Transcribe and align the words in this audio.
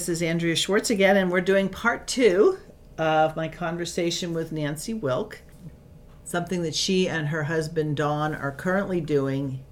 This 0.00 0.08
is 0.08 0.22
Andrea 0.22 0.56
Schwartz 0.56 0.88
again, 0.88 1.18
and 1.18 1.30
we're 1.30 1.42
doing 1.42 1.68
part 1.68 2.08
two 2.08 2.56
of 2.96 3.36
my 3.36 3.48
conversation 3.48 4.32
with 4.32 4.50
Nancy 4.50 4.94
Wilk. 4.94 5.42
Something 6.24 6.62
that 6.62 6.74
she 6.74 7.06
and 7.06 7.28
her 7.28 7.42
husband 7.42 7.98
Don 7.98 8.34
are 8.34 8.50
currently 8.50 9.02
doing 9.02 9.62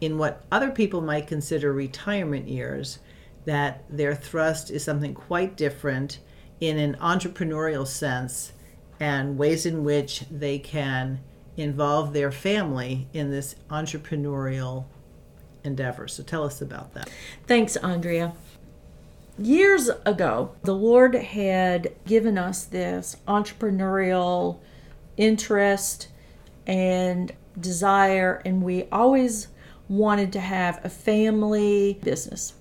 in 0.00 0.18
what 0.18 0.44
other 0.52 0.70
people 0.70 1.00
might 1.00 1.26
consider 1.26 1.72
retirement 1.72 2.46
years, 2.46 3.00
that 3.44 3.82
their 3.90 4.14
thrust 4.14 4.70
is 4.70 4.84
something 4.84 5.14
quite 5.14 5.56
different 5.56 6.20
in 6.60 6.78
an 6.78 6.94
entrepreneurial 7.00 7.84
sense 7.84 8.52
and 9.00 9.36
ways 9.36 9.66
in 9.66 9.82
which 9.82 10.22
they 10.30 10.60
can 10.60 11.18
involve 11.56 12.12
their 12.12 12.30
family 12.30 13.08
in 13.12 13.32
this 13.32 13.56
entrepreneurial 13.68 14.84
endeavor. 15.64 16.06
So 16.06 16.22
tell 16.22 16.44
us 16.44 16.62
about 16.62 16.94
that. 16.94 17.10
Thanks, 17.48 17.76
Andrea 17.76 18.32
years 19.46 19.88
ago, 20.06 20.54
the 20.62 20.74
Lord 20.74 21.14
had 21.14 21.92
given 22.06 22.38
us 22.38 22.64
this 22.64 23.16
entrepreneurial 23.26 24.60
interest 25.16 26.08
and 26.66 27.32
desire, 27.58 28.40
and 28.44 28.62
we 28.62 28.84
always 28.90 29.48
wanted 29.88 30.32
to 30.32 30.40
have 30.40 30.80
a 30.84 30.88
family 30.88 31.98
business. 32.02 32.54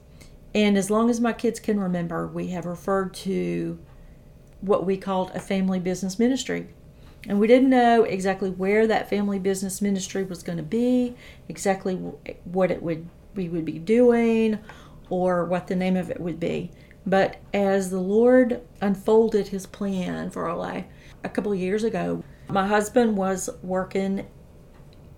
And 0.54 0.78
as 0.78 0.90
long 0.90 1.10
as 1.10 1.22
my 1.22 1.34
kids 1.34 1.60
can 1.60 1.80
remember, 1.80 2.28
we 2.28 2.48
have 2.48 2.66
referred 2.66 3.14
to 3.16 3.80
what 4.60 4.86
we 4.86 4.98
called 4.98 5.32
a 5.34 5.40
family 5.40 5.80
business 5.80 6.20
ministry. 6.20 6.68
And 7.28 7.40
we 7.40 7.48
didn't 7.48 7.70
know 7.70 8.04
exactly 8.04 8.50
where 8.50 8.88
that 8.88 9.10
family 9.10 9.40
business 9.40 9.82
ministry 9.82 10.24
was 10.24 10.44
going 10.44 10.58
to 10.58 10.64
be, 10.64 11.16
exactly 11.48 11.96
what 11.96 12.72
it 12.72 12.82
would 12.82 13.08
we 13.34 13.48
would 13.48 13.64
be 13.64 13.80
doing, 13.80 14.60
or 15.12 15.46
what 15.46 15.68
the 15.68 15.76
name 15.76 15.96
of 15.96 16.10
it 16.10 16.20
would 16.20 16.40
be. 16.40 16.72
But 17.06 17.38
as 17.54 17.92
the 17.92 18.00
Lord 18.00 18.62
unfolded 18.80 19.50
his 19.50 19.68
plan 19.68 20.32
for 20.32 20.50
our 20.50 20.56
life 20.56 20.86
a 21.24 21.30
couple 21.30 21.52
of 21.52 21.60
years 21.60 21.84
ago, 21.84 22.24
my 22.48 22.66
husband 22.66 23.18
was 23.18 23.50
working 23.62 24.26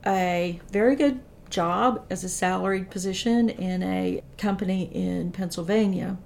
a 0.05 0.59
very 0.71 0.95
good 0.95 1.21
job 1.49 2.05
as 2.09 2.23
a 2.23 2.29
salaried 2.29 2.89
position 2.89 3.49
in 3.49 3.83
a 3.83 4.21
company 4.37 4.89
in 4.93 5.31
Pennsylvania. 5.31 6.17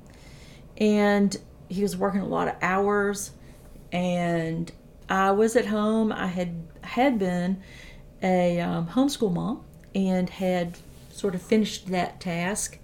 And 0.78 1.36
he 1.70 1.82
was 1.82 1.98
working 1.98 2.22
a 2.22 2.28
lot 2.28 2.48
of 2.48 2.56
hours 2.62 3.32
and 3.92 4.72
I 5.10 5.32
was 5.32 5.56
at 5.56 5.66
home. 5.66 6.12
I 6.12 6.28
had 6.28 6.68
had 6.82 7.20
been 7.20 7.62
a 8.22 8.60
um, 8.60 8.88
homeschool 8.88 9.34
mom 9.34 9.64
and 9.94 10.30
had 10.30 10.78
sort 11.12 11.36
of 11.36 11.42
finished 11.42 11.88
that 11.88 12.20
task 12.20 12.78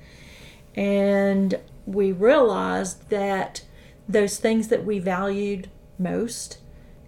and 0.76 1.60
we 1.86 2.12
realized 2.12 3.10
that 3.10 3.64
those 4.08 4.38
things 4.38 4.68
that 4.70 4.86
we 4.86 5.00
valued 5.00 5.70
most 5.98 6.60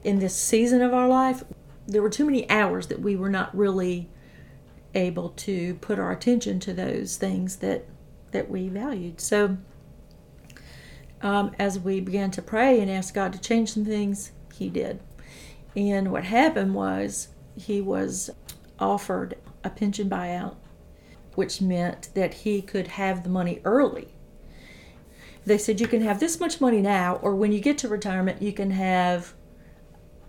in 0.04 0.20
this 0.20 0.36
season 0.36 0.82
of 0.82 0.94
our 0.94 1.08
life, 1.08 1.44
there 1.88 2.02
were 2.02 2.10
too 2.10 2.26
many 2.26 2.50
hours 2.50 2.88
that 2.88 3.02
we 3.02 3.16
were 3.16 3.30
not 3.30 3.56
really 3.56 4.10
able 4.94 5.30
to 5.30 5.76
put 5.76 6.00
our 6.00 6.12
attention 6.12 6.60
to 6.60 6.74
those 6.74 7.18
things 7.18 7.58
that 7.58 7.86
that 8.32 8.50
we 8.50 8.68
valued. 8.68 9.22
So 9.22 9.58
um, 11.22 11.52
as 11.58 11.80
we 11.80 12.02
began 12.02 12.32
to 12.32 12.42
pray 12.42 12.82
and 12.82 12.92
ask 12.92 13.14
God 13.14 13.32
to 13.34 13.40
change 13.40 13.74
some 13.74 13.86
things, 13.86 14.32
He 14.54 14.70
did. 14.70 15.00
And 15.76 16.12
what 16.12 16.24
happened 16.24 16.74
was 16.74 17.30
he 17.58 17.82
was 17.82 18.30
offered 18.80 19.36
a 19.64 19.70
pension 19.70 20.10
buyout 20.10 20.56
which 21.36 21.62
meant 21.62 22.10
that 22.14 22.34
he 22.34 22.62
could 22.62 22.88
have 22.88 23.24
the 23.24 23.30
money 23.30 23.62
early. 23.64 24.10
They 25.46 25.58
said 25.58 25.80
you 25.80 25.88
can 25.88 26.02
have 26.02 26.20
this 26.20 26.40
much 26.40 26.60
money 26.60 26.82
now, 26.82 27.18
or 27.18 27.36
when 27.36 27.52
you 27.52 27.60
get 27.60 27.78
to 27.80 27.88
retirement, 27.88 28.42
you 28.42 28.52
can 28.52 28.72
have 28.72 29.34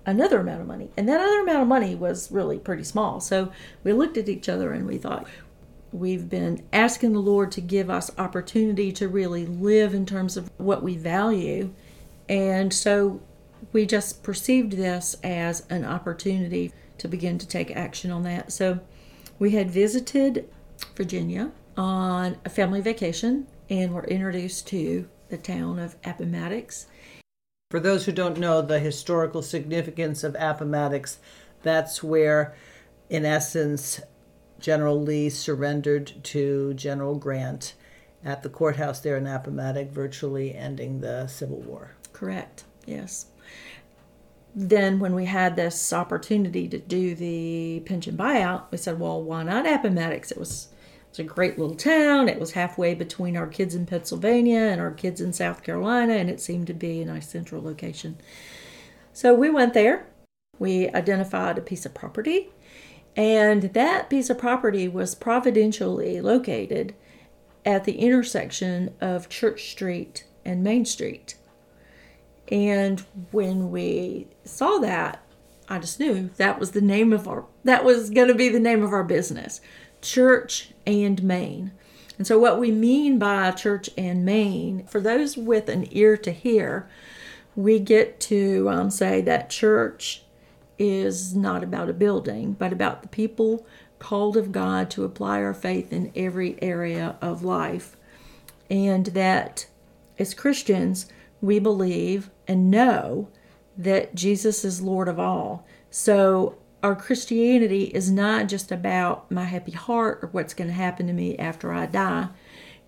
another 0.05 0.41
amount 0.41 0.61
of 0.61 0.67
money. 0.67 0.91
And 0.97 1.09
that 1.09 1.21
other 1.21 1.41
amount 1.41 1.63
of 1.63 1.69
money 1.69 1.95
was 1.95 2.31
really 2.31 2.59
pretty 2.59 2.85
small. 2.85 3.21
So 3.21 3.51
we 3.83 3.93
looked 3.93 4.17
at 4.17 4.29
each 4.29 4.49
other 4.49 4.73
and 4.73 4.87
we 4.87 4.99
thought, 4.99 5.27
we've 5.91 6.29
been 6.29 6.65
asking 6.73 7.13
the 7.13 7.21
Lord 7.21 7.51
to 7.53 7.61
give 7.61 7.89
us 7.89 8.11
opportunity 8.19 8.93
to 8.93 9.09
really 9.09 9.47
live 9.47 9.95
in 9.95 10.07
terms 10.07 10.37
of 10.37 10.51
what 10.59 10.83
we 10.83 10.97
value. 10.97 11.73
And 12.29 12.73
so 12.73 13.21
we 13.73 13.87
just 13.87 14.23
perceived 14.23 14.73
this 14.73 15.17
as 15.25 15.67
an 15.71 15.85
opportunity 15.85 16.73
to 16.99 17.09
begin 17.09 17.39
to 17.39 17.49
take 17.49 17.75
action 17.75 18.11
on 18.11 18.23
that. 18.25 18.53
So 18.53 18.81
we 19.39 19.53
had 19.53 19.71
visited 19.71 20.49
Virginia 20.97 21.51
on 21.77 22.37
a 22.45 22.49
family 22.49 22.81
vacation 22.81 23.47
and 23.69 23.93
were 23.93 24.05
introduced 24.05 24.67
to 24.69 25.09
the 25.29 25.37
town 25.37 25.79
of 25.79 25.97
Appomattox. 26.05 26.87
For 27.71 27.81
those 27.81 28.07
who 28.07 28.13
don't 28.13 28.39
know 28.39 28.63
the 28.63 28.79
historical 28.79 29.43
significance 29.43 30.23
of 30.23 30.37
Appomattox, 30.39 31.19
that's 31.63 32.03
where, 32.03 32.55
in 33.11 33.25
essence, 33.25 34.01
General 34.61 35.01
Lee 35.01 35.29
surrendered 35.29 36.13
to 36.25 36.75
General 36.75 37.17
Grant 37.17 37.75
at 38.25 38.43
the 38.43 38.49
courthouse 38.49 39.01
there 39.01 39.17
in 39.17 39.27
Appomattox, 39.27 39.93
virtually 39.93 40.55
ending 40.55 41.01
the 41.01 41.27
Civil 41.27 41.61
War. 41.61 41.91
Correct, 42.13 42.65
yes. 42.87 43.27
Then, 44.59 44.99
when 44.99 45.15
we 45.15 45.27
had 45.27 45.55
this 45.55 45.93
opportunity 45.93 46.67
to 46.67 46.79
do 46.79 47.15
the 47.15 47.83
pension 47.85 48.17
buyout, 48.17 48.65
we 48.71 48.79
said, 48.79 48.99
well, 48.99 49.23
why 49.23 49.43
not 49.43 49.67
Appomattox? 49.67 50.33
It 50.33 50.39
was 50.39 50.69
it's 51.11 51.19
a 51.19 51.25
great 51.25 51.59
little 51.59 51.77
town. 51.77 52.29
It 52.29 52.41
was 52.41 52.53
halfway 52.53 52.95
between 52.95 53.37
our 53.37 53.47
kids 53.47 53.75
in 53.75 53.87
Pennsylvania 53.87 54.61
and 54.61 54.81
our 54.81 54.91
kids 54.91 55.21
in 55.21 55.33
South 55.33 55.63
Carolina, 55.63 56.15
and 56.15 56.29
it 56.29 56.41
seemed 56.41 56.67
to 56.67 56.75
be 56.75 57.01
a 57.01 57.07
nice 57.07 57.29
central 57.29 57.63
location. 57.63 58.19
So 59.13 59.35
we 59.35 59.49
went 59.49 59.75
there. 59.75 60.07
We 60.59 60.89
identified 60.91 61.59
a 61.59 61.63
piece 61.63 61.87
of 61.87 61.95
property, 61.95 62.51
and 63.15 63.63
that 63.75 64.11
piece 64.11 64.31
of 64.31 64.39
property 64.39 64.89
was 64.89 65.15
providentially 65.15 66.21
located 66.21 66.95
at 67.65 67.85
the 67.85 67.99
intersection 67.99 68.95
of 69.01 69.29
Church 69.29 69.71
Street 69.71 70.25
and 70.45 70.63
Main 70.63 70.85
Street. 70.85 71.37
And 72.49 73.01
when 73.33 73.71
we 73.71 74.29
saw 74.45 74.79
that, 74.79 75.23
I 75.69 75.79
just 75.79 75.99
knew 75.99 76.31
that 76.37 76.61
was 76.61 76.71
the 76.71 76.81
name 76.81 77.13
of 77.13 77.27
our 77.27 77.45
that 77.65 77.85
was 77.85 78.11
going 78.11 78.29
to 78.29 78.35
be 78.35 78.49
the 78.49 78.61
name 78.61 78.85
of 78.85 78.93
our 78.93 79.03
business 79.03 79.61
church 80.01 80.71
and 80.87 81.23
main. 81.23 81.73
And 82.19 82.27
so, 82.27 82.39
what 82.39 82.59
we 82.59 82.71
mean 82.71 83.19
by 83.19 83.51
church 83.51 83.91
and 83.99 84.25
main, 84.25 84.87
for 84.87 85.01
those 85.01 85.37
with 85.37 85.69
an 85.69 85.87
ear 85.91 86.17
to 86.19 86.31
hear, 86.31 86.89
we 87.55 87.79
get 87.79 88.21
to 88.21 88.69
um, 88.71 88.91
say 88.91 89.21
that 89.23 89.51
church 89.51 90.23
is 90.79 91.35
not 91.35 91.63
about 91.63 91.91
a 91.91 91.95
building, 91.95 92.53
but 92.53 92.73
about 92.73 93.03
the 93.03 93.09
people 93.09 93.67
called 93.99 94.37
of 94.37 94.53
God 94.53 94.91
to 94.91 95.05
apply 95.05 95.43
our 95.43 95.55
faith 95.55 95.93
in 95.93 96.13
every 96.15 96.61
area 96.63 97.17
of 97.21 97.43
life. 97.43 97.97
And 98.71 99.07
that 99.07 99.67
as 100.19 100.35
Christians, 100.35 101.07
we 101.41 101.59
believe 101.59 102.31
and 102.49 102.71
know 102.71 103.29
that 103.77 104.15
Jesus 104.15 104.65
is 104.65 104.81
Lord 104.81 105.09
of 105.09 105.19
all. 105.21 105.67
So 105.91 106.57
our 106.83 106.95
Christianity 106.95 107.85
is 107.85 108.11
not 108.11 108.49
just 108.49 108.71
about 108.71 109.31
my 109.31 109.45
happy 109.45 109.73
heart 109.73 110.21
or 110.23 110.29
what's 110.29 110.55
going 110.55 110.69
to 110.69 110.75
happen 110.75 111.07
to 111.07 111.13
me 111.13 111.37
after 111.37 111.73
I 111.73 111.87
die, 111.87 112.29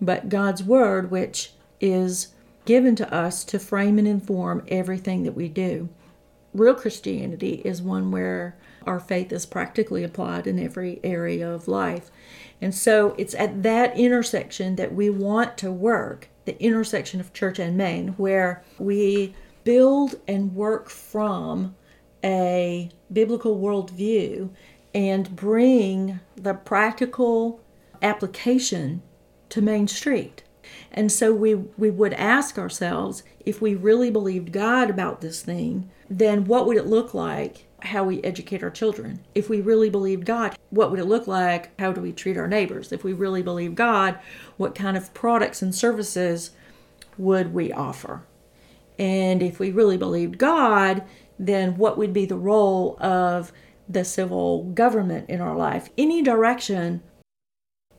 but 0.01 0.29
God's 0.29 0.63
Word, 0.63 1.11
which 1.11 1.53
is 1.81 2.29
given 2.65 2.95
to 2.97 3.13
us 3.13 3.45
to 3.45 3.59
frame 3.59 3.99
and 3.99 4.07
inform 4.07 4.65
everything 4.69 5.23
that 5.25 5.33
we 5.33 5.49
do. 5.49 5.89
Real 6.55 6.75
Christianity 6.75 7.63
is 7.65 7.83
one 7.83 8.11
where 8.11 8.57
our 8.87 9.01
faith 9.01 9.33
is 9.33 9.47
practically 9.47 10.05
applied 10.05 10.47
in 10.47 10.59
every 10.59 11.01
area 11.05 11.51
of 11.51 11.69
life. 11.69 12.11
And 12.61 12.75
so 12.75 13.15
it's 13.19 13.35
at 13.35 13.63
that 13.63 13.97
intersection 13.97 14.77
that 14.77 14.95
we 14.95 15.11
want 15.11 15.57
to 15.59 15.71
work, 15.71 16.29
the 16.45 16.61
intersection 16.61 17.21
of 17.21 17.33
church 17.33 17.59
and 17.59 17.77
main, 17.77 18.09
where 18.11 18.65
we 18.79 19.35
build 19.65 20.17
and 20.27 20.55
work 20.55 20.89
from 20.89 21.77
a 22.25 22.91
biblical 23.13 23.59
worldview 23.59 24.51
and 24.95 25.37
bring 25.37 26.19
the 26.37 26.55
practical 26.55 27.61
application 28.03 29.03
to 29.51 29.63
Main 29.63 29.87
Street. 29.87 30.43
And 30.91 31.13
so 31.13 31.33
we, 31.33 31.55
we 31.55 31.91
would 31.91 32.15
ask 32.15 32.59
ourselves 32.59 33.23
if 33.41 33.63
we 33.63 33.75
really 33.75 34.11
believed 34.11 34.53
God 34.53 34.91
about 34.91 35.21
this 35.21 35.43
thing, 35.43 35.91
then 36.11 36.45
what 36.45 36.67
would 36.67 36.77
it 36.77 36.87
look 36.87 37.15
like 37.15 37.68
how 37.81 38.05
we 38.05 38.23
educate 38.23 38.63
our 38.63 38.71
children? 38.71 39.21
If 39.35 39.49
we 39.49 39.61
really 39.61 39.91
believed 39.91 40.25
God, 40.25 40.57
what 40.71 40.91
would 40.91 41.01
it 41.01 41.05
look 41.07 41.27
like? 41.27 41.79
How 41.79 41.93
do 41.93 42.01
we 42.01 42.13
treat 42.13 42.37
our 42.37 42.49
neighbors? 42.49 42.93
If 42.93 43.05
we 43.05 43.13
really 43.13 43.43
believe 43.43 43.75
God, 43.75 44.19
what 44.57 44.75
kind 44.75 44.97
of 44.97 45.15
products 45.15 45.63
and 45.63 45.75
services 45.75 46.51
would 47.17 47.55
we 47.55 47.73
offer? 47.73 48.23
And 48.99 49.43
if 49.43 49.59
we 49.59 49.71
really 49.71 49.97
believed 49.97 50.39
God, 50.39 51.05
then 51.39 51.77
what 51.77 51.97
would 51.97 52.13
be 52.13 52.27
the 52.27 52.37
role 52.37 52.97
of 53.01 53.53
the 53.89 54.05
civil 54.05 54.65
government 54.65 55.31
in 55.31 55.41
our 55.41 55.57
life? 55.57 55.89
Any 55.97 56.23
direction, 56.23 57.03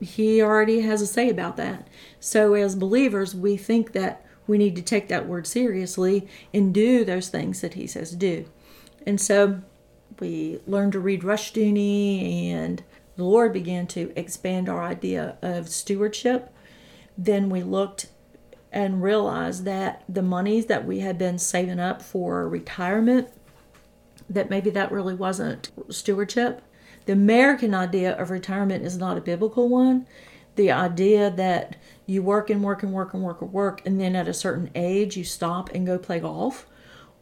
he 0.01 0.41
already 0.41 0.81
has 0.81 1.01
a 1.01 1.07
say 1.07 1.29
about 1.29 1.57
that. 1.57 1.87
So, 2.19 2.53
as 2.53 2.75
believers, 2.75 3.33
we 3.33 3.55
think 3.55 3.93
that 3.93 4.25
we 4.45 4.57
need 4.57 4.75
to 4.75 4.81
take 4.81 5.07
that 5.07 5.27
word 5.27 5.47
seriously 5.47 6.27
and 6.53 6.73
do 6.73 7.05
those 7.05 7.29
things 7.29 7.61
that 7.61 7.75
he 7.75 7.87
says 7.87 8.11
do. 8.11 8.45
And 9.05 9.21
so 9.21 9.61
we 10.19 10.59
learned 10.67 10.93
to 10.93 10.99
read 10.99 11.21
Rushdoony, 11.21 12.49
and 12.51 12.83
the 13.15 13.23
Lord 13.23 13.53
began 13.53 13.87
to 13.87 14.11
expand 14.15 14.69
our 14.69 14.83
idea 14.83 15.37
of 15.41 15.69
stewardship. 15.69 16.53
Then 17.17 17.49
we 17.49 17.63
looked 17.63 18.07
and 18.71 19.01
realized 19.01 19.65
that 19.65 20.03
the 20.07 20.21
monies 20.21 20.67
that 20.67 20.85
we 20.85 20.99
had 20.99 21.17
been 21.17 21.39
saving 21.39 21.79
up 21.79 22.01
for 22.01 22.47
retirement, 22.47 23.27
that 24.29 24.49
maybe 24.49 24.69
that 24.69 24.91
really 24.91 25.15
wasn't 25.15 25.71
stewardship. 25.89 26.61
The 27.05 27.13
American 27.13 27.73
idea 27.73 28.15
of 28.15 28.29
retirement 28.29 28.85
is 28.85 28.97
not 28.97 29.17
a 29.17 29.21
biblical 29.21 29.67
one. 29.67 30.05
The 30.55 30.71
idea 30.71 31.31
that 31.31 31.77
you 32.05 32.21
work 32.21 32.49
and 32.49 32.63
work 32.63 32.83
and 32.83 32.93
work 32.93 33.13
and 33.13 33.23
work 33.23 33.41
and 33.41 33.51
work, 33.51 33.81
and 33.85 33.99
then 33.99 34.15
at 34.15 34.27
a 34.27 34.33
certain 34.33 34.69
age 34.75 35.17
you 35.17 35.23
stop 35.23 35.69
and 35.73 35.85
go 35.85 35.97
play 35.97 36.19
golf, 36.19 36.67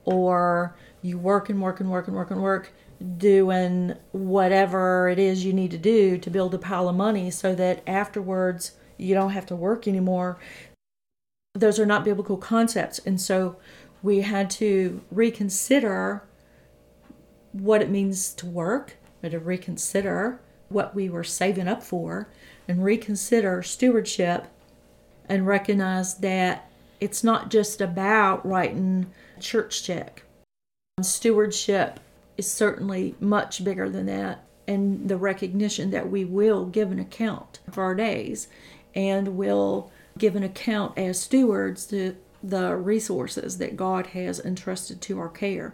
or 0.03 0.75
you 1.01 1.17
work 1.17 1.49
and 1.49 1.61
work 1.61 1.79
and 1.79 1.89
work 1.89 2.07
and 2.07 2.15
work 2.15 2.31
and 2.31 2.41
work 2.41 2.73
doing 3.17 3.94
whatever 4.11 5.09
it 5.09 5.19
is 5.19 5.45
you 5.45 5.53
need 5.53 5.71
to 5.71 5.77
do 5.77 6.17
to 6.17 6.29
build 6.29 6.53
a 6.53 6.57
pile 6.57 6.89
of 6.89 6.95
money 6.95 7.29
so 7.29 7.53
that 7.55 7.83
afterwards 7.88 8.71
you 8.97 9.13
don't 9.13 9.31
have 9.31 9.45
to 9.45 9.55
work 9.55 9.88
anymore. 9.88 10.39
Those 11.53 11.79
are 11.79 11.85
not 11.85 12.03
biblical 12.03 12.38
concepts. 12.38 12.99
And 12.99 13.21
so 13.21 13.57
we 14.01 14.21
had 14.21 14.49
to 14.51 15.01
reconsider 15.11 16.23
what 17.51 17.81
it 17.81 17.89
means 17.89 18.33
to 18.33 18.45
work, 18.45 18.97
or 19.23 19.29
to 19.29 19.39
reconsider 19.39 20.39
what 20.69 20.94
we 20.94 21.09
were 21.09 21.23
saving 21.23 21.67
up 21.67 21.81
for, 21.81 22.29
and 22.67 22.83
reconsider 22.83 23.63
stewardship 23.63 24.47
and 25.29 25.47
recognize 25.47 26.15
that 26.15 26.69
it's 26.99 27.23
not 27.23 27.49
just 27.49 27.81
about 27.81 28.45
writing 28.45 29.07
church 29.39 29.83
check. 29.83 30.23
Stewardship 31.01 31.99
is 32.38 32.50
certainly 32.50 33.16
much 33.19 33.63
bigger 33.63 33.89
than 33.89 34.06
that, 34.06 34.44
and 34.68 35.10
the 35.10 35.18
recognition 35.18 35.92
that 35.92 36.10
we 36.10 36.24
will 36.24 36.66
give 36.66 36.92
an 36.92 37.00
account 37.00 37.60
of 37.68 37.78
our 37.78 37.95
days 37.95 38.48
and 38.94 39.38
will 39.38 39.92
give 40.18 40.36
an 40.36 40.44
account 40.44 40.98
as 40.98 41.19
stewards 41.19 41.86
to 41.88 42.16
the 42.44 42.75
resources 42.75 43.57
that 43.57 43.78
God 43.78 44.07
has 44.07 44.39
entrusted 44.39 45.01
to 45.01 45.19
our 45.19 45.30
care. 45.30 45.74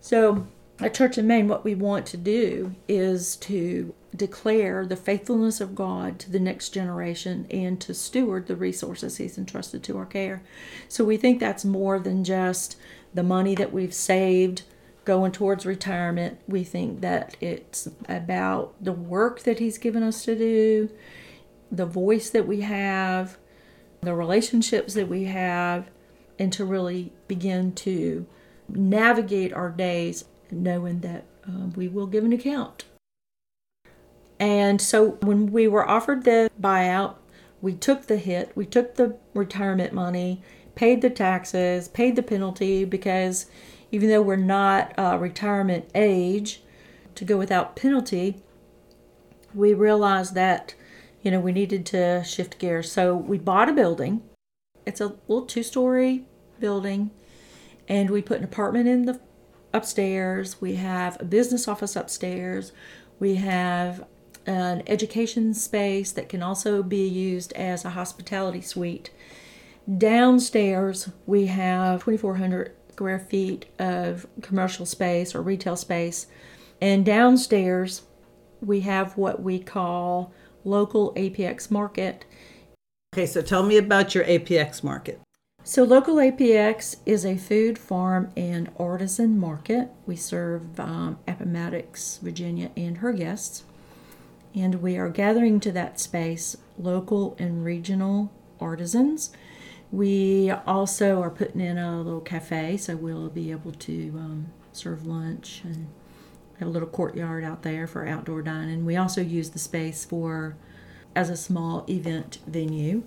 So, 0.00 0.46
at 0.80 0.94
Church 0.94 1.18
and 1.18 1.28
Main, 1.28 1.48
what 1.48 1.64
we 1.64 1.74
want 1.74 2.06
to 2.06 2.16
do 2.16 2.74
is 2.88 3.36
to 3.36 3.94
declare 4.14 4.84
the 4.84 4.96
faithfulness 4.96 5.60
of 5.60 5.74
God 5.74 6.18
to 6.20 6.30
the 6.30 6.40
next 6.40 6.70
generation 6.70 7.46
and 7.50 7.80
to 7.80 7.94
steward 7.94 8.46
the 8.46 8.56
resources 8.56 9.16
He's 9.16 9.38
entrusted 9.38 9.82
to 9.84 9.98
our 9.98 10.06
care. 10.06 10.42
So, 10.88 11.04
we 11.04 11.16
think 11.16 11.40
that's 11.40 11.64
more 11.64 11.98
than 11.98 12.24
just 12.24 12.76
the 13.14 13.22
money 13.22 13.54
that 13.54 13.72
we've 13.72 13.94
saved 13.94 14.62
going 15.04 15.32
towards 15.32 15.66
retirement. 15.66 16.38
We 16.46 16.64
think 16.64 17.00
that 17.00 17.36
it's 17.40 17.88
about 18.08 18.74
the 18.82 18.92
work 18.92 19.40
that 19.42 19.58
He's 19.58 19.78
given 19.78 20.02
us 20.02 20.24
to 20.24 20.36
do, 20.36 20.90
the 21.70 21.86
voice 21.86 22.30
that 22.30 22.46
we 22.46 22.60
have, 22.60 23.38
the 24.00 24.14
relationships 24.14 24.94
that 24.94 25.08
we 25.08 25.24
have, 25.24 25.90
and 26.38 26.52
to 26.52 26.64
really 26.64 27.12
begin 27.28 27.72
to 27.72 28.26
navigate 28.68 29.52
our 29.52 29.70
days 29.70 30.24
knowing 30.50 31.00
that 31.00 31.24
um, 31.46 31.72
we 31.76 31.88
will 31.88 32.06
give 32.06 32.24
an 32.24 32.32
account. 32.32 32.84
And 34.38 34.80
so 34.80 35.12
when 35.22 35.52
we 35.52 35.68
were 35.68 35.88
offered 35.88 36.24
the 36.24 36.50
buyout, 36.60 37.14
we 37.60 37.74
took 37.74 38.06
the 38.06 38.16
hit, 38.16 38.50
we 38.56 38.66
took 38.66 38.96
the 38.96 39.16
retirement 39.34 39.92
money, 39.92 40.42
paid 40.74 41.00
the 41.00 41.10
taxes, 41.10 41.86
paid 41.88 42.16
the 42.16 42.22
penalty 42.22 42.84
because 42.84 43.46
even 43.92 44.08
though 44.08 44.22
we're 44.22 44.36
not 44.36 44.98
uh, 44.98 45.16
retirement 45.20 45.88
age 45.94 46.62
to 47.14 47.24
go 47.24 47.36
without 47.36 47.76
penalty, 47.76 48.42
we 49.54 49.74
realized 49.74 50.34
that 50.34 50.74
you 51.20 51.30
know 51.30 51.38
we 51.38 51.52
needed 51.52 51.86
to 51.86 52.24
shift 52.24 52.58
gears. 52.58 52.90
So 52.90 53.14
we 53.14 53.38
bought 53.38 53.68
a 53.68 53.72
building. 53.72 54.22
It's 54.84 55.00
a 55.00 55.14
little 55.28 55.46
two-story 55.46 56.24
building, 56.58 57.10
and 57.86 58.10
we 58.10 58.22
put 58.22 58.38
an 58.38 58.44
apartment 58.44 58.88
in 58.88 59.04
the 59.04 59.20
upstairs. 59.74 60.60
We 60.60 60.76
have 60.76 61.20
a 61.20 61.24
business 61.24 61.68
office 61.68 61.94
upstairs. 61.94 62.72
We 63.20 63.36
have 63.36 64.04
an 64.46 64.82
education 64.86 65.54
space 65.54 66.10
that 66.12 66.28
can 66.28 66.42
also 66.42 66.82
be 66.82 67.06
used 67.06 67.52
as 67.52 67.84
a 67.84 67.90
hospitality 67.90 68.60
suite. 68.60 69.10
Downstairs, 69.98 71.10
we 71.26 71.46
have 71.46 72.04
2,400 72.04 72.74
square 73.02 73.18
feet 73.18 73.66
of 73.80 74.28
commercial 74.42 74.86
space 74.86 75.34
or 75.34 75.42
retail 75.42 75.74
space. 75.74 76.28
And 76.80 77.04
downstairs, 77.04 78.02
we 78.60 78.82
have 78.82 79.16
what 79.16 79.42
we 79.42 79.58
call 79.58 80.32
local 80.64 81.12
APX 81.14 81.68
market. 81.68 82.24
Okay, 83.12 83.26
so 83.26 83.42
tell 83.42 83.64
me 83.64 83.76
about 83.76 84.14
your 84.14 84.22
APX 84.22 84.84
market. 84.84 85.20
So, 85.64 85.82
local 85.82 86.14
APX 86.14 86.98
is 87.04 87.26
a 87.26 87.36
food, 87.36 87.76
farm, 87.76 88.30
and 88.36 88.70
artisan 88.78 89.36
market. 89.36 89.88
We 90.06 90.14
serve 90.14 90.78
um, 90.78 91.18
Appomattox, 91.26 92.18
Virginia, 92.18 92.70
and 92.76 92.98
her 92.98 93.12
guests. 93.12 93.64
And 94.54 94.80
we 94.80 94.96
are 94.96 95.08
gathering 95.08 95.58
to 95.58 95.72
that 95.72 95.98
space 95.98 96.56
local 96.78 97.34
and 97.40 97.64
regional 97.64 98.32
artisans 98.60 99.32
we 99.92 100.50
also 100.50 101.20
are 101.20 101.30
putting 101.30 101.60
in 101.60 101.76
a 101.76 102.00
little 102.00 102.20
cafe, 102.20 102.78
so 102.78 102.96
we'll 102.96 103.28
be 103.28 103.50
able 103.50 103.72
to 103.72 104.12
um, 104.16 104.46
serve 104.72 105.06
lunch 105.06 105.60
and 105.64 105.86
have 106.58 106.66
a 106.66 106.70
little 106.70 106.88
courtyard 106.88 107.44
out 107.44 107.62
there 107.62 107.86
for 107.86 108.06
outdoor 108.08 108.40
dining. 108.40 108.86
We 108.86 108.96
also 108.96 109.20
use 109.20 109.50
the 109.50 109.58
space 109.58 110.04
for 110.06 110.56
as 111.14 111.28
a 111.28 111.36
small 111.36 111.84
event 111.90 112.38
venue. 112.46 113.02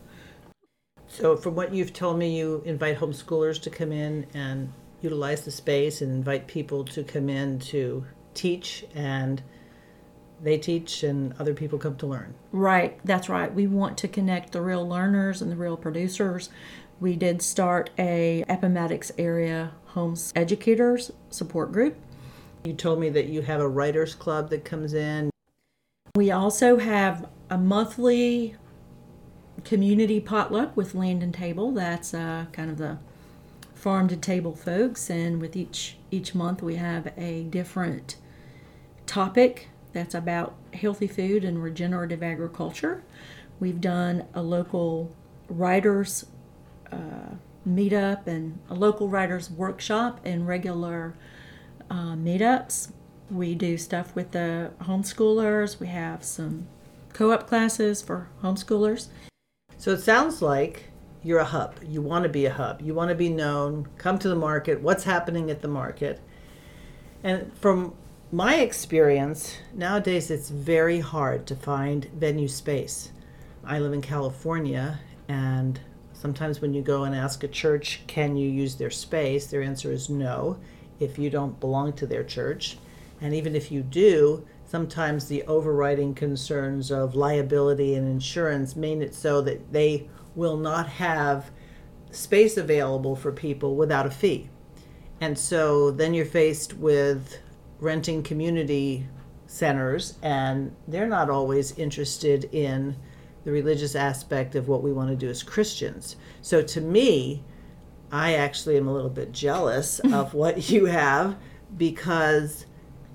So, 1.07 1.35
from 1.35 1.55
what 1.55 1.73
you've 1.73 1.93
told 1.93 2.19
me, 2.19 2.37
you 2.37 2.61
invite 2.65 2.99
homeschoolers 2.99 3.59
to 3.63 3.71
come 3.71 3.91
in 3.91 4.27
and 4.35 4.71
utilize 5.01 5.43
the 5.43 5.51
space 5.51 6.01
and 6.01 6.11
invite 6.11 6.45
people 6.47 6.83
to 6.85 7.03
come 7.03 7.29
in 7.29 7.57
to 7.59 8.05
teach 8.35 8.85
and 8.93 9.41
they 10.45 10.57
teach 10.57 11.03
and 11.03 11.33
other 11.39 11.53
people 11.53 11.77
come 11.77 11.97
to 11.97 12.05
learn. 12.05 12.33
Right, 12.51 12.99
that's 13.03 13.27
right. 13.27 13.53
We 13.53 13.67
want 13.67 13.97
to 13.99 14.07
connect 14.07 14.51
the 14.51 14.61
real 14.61 14.87
learners 14.87 15.41
and 15.41 15.51
the 15.51 15.55
real 15.55 15.75
producers. 15.75 16.49
We 16.99 17.15
did 17.15 17.41
start 17.41 17.89
a 17.99 18.45
Appomattox 18.47 19.11
area 19.17 19.71
homes 19.87 20.31
educators 20.35 21.11
support 21.29 21.71
group. 21.71 21.97
You 22.63 22.73
told 22.73 22.99
me 22.99 23.09
that 23.09 23.27
you 23.27 23.41
have 23.41 23.59
a 23.59 23.67
writers 23.67 24.15
club 24.15 24.49
that 24.51 24.63
comes 24.63 24.93
in. 24.93 25.29
We 26.15 26.31
also 26.31 26.77
have 26.77 27.27
a 27.49 27.57
monthly 27.57 28.55
community 29.63 30.19
potluck 30.19 30.77
with 30.77 30.95
land 30.95 31.23
and 31.23 31.33
table. 31.33 31.71
That's 31.71 32.13
uh, 32.13 32.45
kind 32.51 32.69
of 32.69 32.77
the 32.77 32.99
farm 33.73 34.07
to 34.07 34.17
table 34.17 34.55
folks, 34.55 35.09
and 35.09 35.41
with 35.41 35.55
each 35.55 35.97
each 36.11 36.33
month 36.33 36.61
we 36.61 36.75
have 36.75 37.11
a 37.17 37.43
different 37.43 38.15
topic 39.05 39.69
that's 39.95 40.13
about 40.13 40.53
healthy 40.73 41.07
food 41.07 41.45
and 41.45 41.63
regenerative 41.63 42.21
agriculture. 42.21 43.01
We've 43.61 43.79
done 43.79 44.25
a 44.33 44.41
local 44.41 45.15
writers 45.47 46.25
uh, 46.91 47.35
meetup 47.67 48.27
and 48.27 48.59
a 48.69 48.75
local 48.75 49.07
writers 49.07 49.49
workshop 49.49 50.19
and 50.25 50.45
regular 50.45 51.15
uh, 51.89 52.13
meetups. 52.15 52.91
We 53.31 53.55
do 53.55 53.77
stuff 53.77 54.13
with 54.13 54.31
the 54.31 54.71
homeschoolers. 54.81 55.79
We 55.79 55.87
have 55.87 56.25
some 56.25 56.67
co 57.13 57.31
op 57.31 57.47
classes 57.47 58.01
for 58.01 58.27
homeschoolers. 58.43 59.07
So 59.77 59.91
it 59.91 60.01
sounds 60.01 60.41
like 60.41 60.89
you're 61.23 61.39
a 61.39 61.45
hub. 61.45 61.79
You 61.87 62.01
want 62.01 62.23
to 62.23 62.29
be 62.29 62.45
a 62.45 62.53
hub. 62.53 62.81
You 62.81 62.93
want 62.93 63.09
to 63.09 63.15
be 63.15 63.29
known. 63.29 63.87
Come 63.97 64.19
to 64.19 64.27
the 64.27 64.35
market. 64.35 64.81
What's 64.81 65.05
happening 65.05 65.49
at 65.49 65.61
the 65.61 65.69
market? 65.69 66.19
And 67.23 67.57
from 67.57 67.95
my 68.31 68.55
experience, 68.55 69.57
nowadays 69.73 70.31
it's 70.31 70.49
very 70.49 70.99
hard 70.99 71.45
to 71.47 71.55
find 71.55 72.05
venue 72.05 72.47
space. 72.47 73.11
I 73.63 73.79
live 73.79 73.93
in 73.93 74.01
California 74.01 74.99
And 75.27 75.79
sometimes 76.13 76.61
when 76.61 76.73
you 76.73 76.81
go 76.81 77.03
and 77.03 77.15
ask 77.15 77.43
a 77.43 77.47
church, 77.47 78.01
can 78.07 78.35
you 78.35 78.49
use 78.49 78.75
their 78.75 78.91
space? 78.91 79.47
Their 79.47 79.63
answer 79.63 79.91
is 79.91 80.09
no 80.09 80.57
if 80.99 81.17
you 81.19 81.29
don't 81.29 81.59
belong 81.59 81.93
to 81.93 82.07
their 82.07 82.23
church. 82.23 82.77
And 83.21 83.33
even 83.33 83.55
if 83.55 83.71
you 83.71 83.81
do, 83.81 84.45
sometimes 84.65 85.27
the 85.27 85.43
overriding 85.43 86.13
concerns 86.13 86.91
of 86.91 87.15
liability 87.15 87.95
and 87.95 88.07
insurance 88.07 88.75
mean 88.75 89.01
it 89.01 89.13
so 89.13 89.41
that 89.41 89.71
they 89.71 90.09
will 90.35 90.57
not 90.57 90.87
have 90.87 91.51
space 92.11 92.57
available 92.57 93.15
for 93.15 93.31
people 93.31 93.75
without 93.75 94.05
a 94.05 94.11
fee. 94.11 94.49
And 95.21 95.37
so 95.37 95.91
then 95.91 96.13
you're 96.13 96.25
faced 96.25 96.73
with 96.73 97.39
renting 97.79 98.23
community 98.23 99.07
centers, 99.47 100.17
and 100.21 100.75
they're 100.87 101.07
not 101.07 101.29
always 101.29 101.77
interested 101.77 102.45
in 102.53 102.95
the 103.43 103.51
religious 103.51 103.95
aspect 103.95 104.55
of 104.55 104.67
what 104.67 104.81
we 104.81 104.91
want 104.91 105.09
to 105.09 105.15
do 105.15 105.29
as 105.29 105.43
Christians. 105.43 106.15
So 106.41 106.61
to 106.61 106.81
me, 106.81 107.43
I 108.11 108.33
actually 108.33 108.77
am 108.77 108.87
a 108.87 108.93
little 108.93 109.09
bit 109.09 109.31
jealous 109.31 109.99
of 110.13 110.33
what 110.33 110.69
you 110.69 110.85
have 110.85 111.37
because 111.77 112.65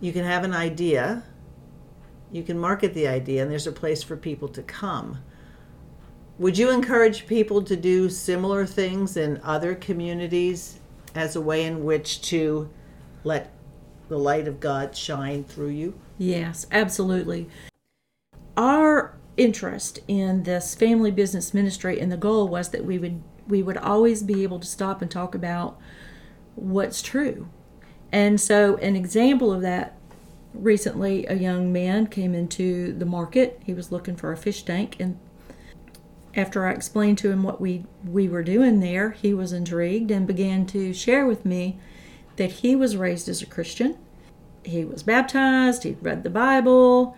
you 0.01 0.13
can 0.13 0.25
have 0.25 0.45
an 0.45 0.55
idea, 0.55 1.25
you 2.31 2.43
can 2.43 2.59
market 2.59 2.95
the 2.95 3.09
idea, 3.09 3.43
and 3.43 3.51
there's 3.51 3.67
a 3.67 3.73
place 3.73 4.03
for 4.03 4.17
people 4.17 4.49
to 4.49 4.63
come. 4.63 5.19
Would 6.39 6.57
you 6.57 6.71
encourage 6.71 7.27
people 7.27 7.63
to 7.63 7.77
do 7.77 8.09
similar 8.09 8.65
things 8.65 9.17
in 9.17 9.41
other 9.43 9.75
communities 9.75 10.81
as 11.15 11.37
a 11.37 11.41
way 11.41 11.65
in 11.65 11.85
which 11.85 12.23
to 12.23 12.71
let 13.25 13.53
the 14.11 14.19
light 14.19 14.49
of 14.49 14.61
God 14.61 14.95
shine 14.95 15.45
through 15.45 15.71
you? 15.71 15.95
Yes, 16.19 16.67
absolutely. 16.73 17.49
Our 18.57 19.17
interest 19.37 20.01
in 20.09 20.43
this 20.43 20.75
family 20.75 21.13
business 21.13 21.55
ministry 21.55 21.99
and 22.01 22.13
the 22.13 22.17
goal 22.17 22.49
was 22.49 22.71
that 22.71 22.85
we 22.85 22.99
would 22.99 23.23
we 23.47 23.63
would 23.63 23.79
always 23.79 24.23
be 24.23 24.43
able 24.43 24.61
to 24.61 24.67
stop 24.67 25.01
and 25.01 25.11
talk 25.11 25.35
about 25.35 25.79
what's 26.57 27.01
true. 27.01 27.49
And 28.13 28.41
so 28.41 28.77
an 28.79 28.97
example 28.97 29.53
of 29.53 29.63
that 29.63 29.97
recently 30.53 31.25
a 31.27 31.35
young 31.35 31.73
man 31.73 32.09
came 32.09 32.35
into 32.35 32.93
the 32.93 33.07
market. 33.07 33.63
He 33.65 33.73
was 33.73 33.93
looking 33.93 34.17
for 34.17 34.33
a 34.33 34.37
fish 34.37 34.65
tank 34.65 34.97
and 34.99 35.19
after 36.35 36.67
I 36.67 36.73
explained 36.73 37.19
to 37.19 37.31
him 37.31 37.45
what 37.45 37.61
we 37.61 37.85
we 38.05 38.29
were 38.29 38.43
doing 38.43 38.81
there, 38.81 39.11
he 39.11 39.33
was 39.33 39.53
intrigued 39.53 40.11
and 40.11 40.27
began 40.27 40.67
to 40.67 40.93
share 40.93 41.27
with 41.27 41.45
me 41.45 41.79
that 42.41 42.53
he 42.53 42.75
was 42.75 42.97
raised 42.97 43.29
as 43.29 43.43
a 43.43 43.47
Christian. 43.47 43.99
He 44.65 44.83
was 44.83 45.03
baptized, 45.03 45.83
he'd 45.83 46.03
read 46.03 46.23
the 46.23 46.31
Bible, 46.31 47.15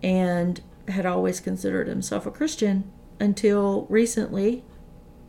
and 0.00 0.60
had 0.86 1.04
always 1.04 1.40
considered 1.40 1.88
himself 1.88 2.24
a 2.24 2.30
Christian 2.30 2.88
until 3.18 3.88
recently 3.88 4.62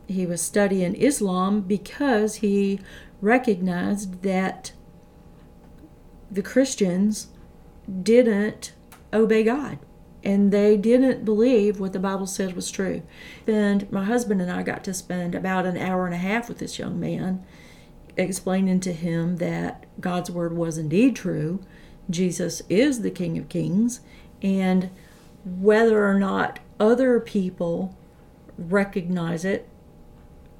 he 0.06 0.26
was 0.26 0.40
studying 0.40 0.94
Islam 0.94 1.62
because 1.62 2.36
he 2.36 2.78
recognized 3.20 4.22
that 4.22 4.74
the 6.30 6.42
Christians 6.42 7.26
didn't 8.00 8.74
obey 9.12 9.42
God 9.42 9.80
and 10.22 10.52
they 10.52 10.76
didn't 10.76 11.24
believe 11.24 11.80
what 11.80 11.92
the 11.92 11.98
Bible 11.98 12.28
said 12.28 12.54
was 12.54 12.70
true. 12.70 13.02
And 13.48 13.90
my 13.90 14.04
husband 14.04 14.40
and 14.40 14.52
I 14.52 14.62
got 14.62 14.84
to 14.84 14.94
spend 14.94 15.34
about 15.34 15.66
an 15.66 15.76
hour 15.76 16.06
and 16.06 16.14
a 16.14 16.18
half 16.18 16.48
with 16.48 16.58
this 16.58 16.78
young 16.78 17.00
man, 17.00 17.44
explaining 18.16 18.80
to 18.80 18.92
him 18.92 19.36
that 19.36 19.86
God's 20.00 20.30
word 20.30 20.56
was 20.56 20.78
indeed 20.78 21.16
true. 21.16 21.60
Jesus 22.10 22.62
is 22.68 23.02
the 23.02 23.10
King 23.10 23.38
of 23.38 23.48
Kings, 23.48 24.00
and 24.42 24.90
whether 25.44 26.06
or 26.06 26.18
not 26.18 26.58
other 26.78 27.20
people 27.20 27.96
recognize 28.58 29.44
it 29.44 29.68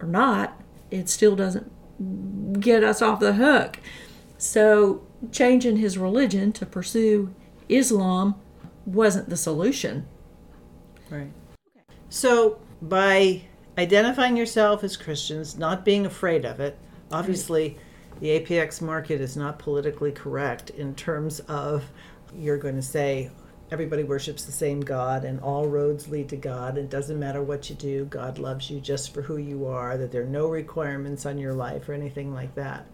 or 0.01 0.09
not, 0.09 0.61
it 0.91 1.09
still 1.09 1.37
doesn't 1.37 1.71
get 2.61 2.83
us 2.83 3.03
off 3.03 3.21
the 3.21 3.35
hook. 3.35 3.79
So, 4.39 5.07
changing 5.31 5.77
his 5.77 5.97
religion 5.97 6.53
to 6.55 6.67
pursue 6.67 7.33
Islam 7.69 8.35
wasn't 8.85 9.29
the 9.29 9.37
solution. 9.37 10.07
Right. 11.11 11.31
So, 12.09 12.61
by 12.81 13.43
identifying 13.79 14.37
yourself 14.37 14.83
as 14.83 14.97
Christians, 14.97 15.57
not 15.57 15.85
being 15.85 16.05
afraid 16.05 16.45
of 16.45 16.59
it, 16.59 16.77
obviously 17.13 17.79
the 18.21 18.41
APX 18.41 18.81
market 18.81 19.21
is 19.21 19.37
not 19.37 19.59
politically 19.59 20.13
correct 20.13 20.71
in 20.71 20.95
terms 20.95 21.41
of 21.41 21.85
you're 22.35 22.59
going 22.59 22.77
to 22.77 22.83
say 22.83 23.31
everybody 23.71 24.05
worships 24.05 24.45
the 24.45 24.53
same 24.53 24.81
God 24.81 25.25
and 25.25 25.41
all 25.41 25.67
roads 25.67 26.09
lead 26.09 26.29
to 26.29 26.37
God. 26.37 26.77
It 26.77 26.91
doesn't 26.91 27.19
matter 27.19 27.43
what 27.43 27.71
you 27.71 27.77
do, 27.77 28.05
God 28.07 28.39
loves 28.39 28.71
you 28.71 28.81
just 28.81 29.15
for 29.15 29.23
who 29.23 29.39
you 29.39 29.67
are, 29.67 29.97
that 29.97 30.13
there 30.13 30.23
are 30.23 30.27
no 30.27 30.49
requirements 30.49 31.25
on 31.25 31.39
your 31.39 31.55
life 31.55 31.89
or 31.89 31.95
anything 31.95 32.35
like 32.35 32.55
that. 32.55 32.87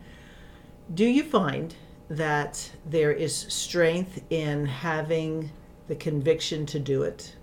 Do 0.94 1.04
you 1.04 1.22
find 1.24 1.74
that 2.08 2.70
there 2.86 3.12
is 3.12 3.34
strength 3.34 4.22
in 4.30 4.66
having 4.66 5.50
the 5.88 5.96
conviction 5.96 6.64
to 6.66 6.78
do 6.78 7.02
it? 7.02 7.34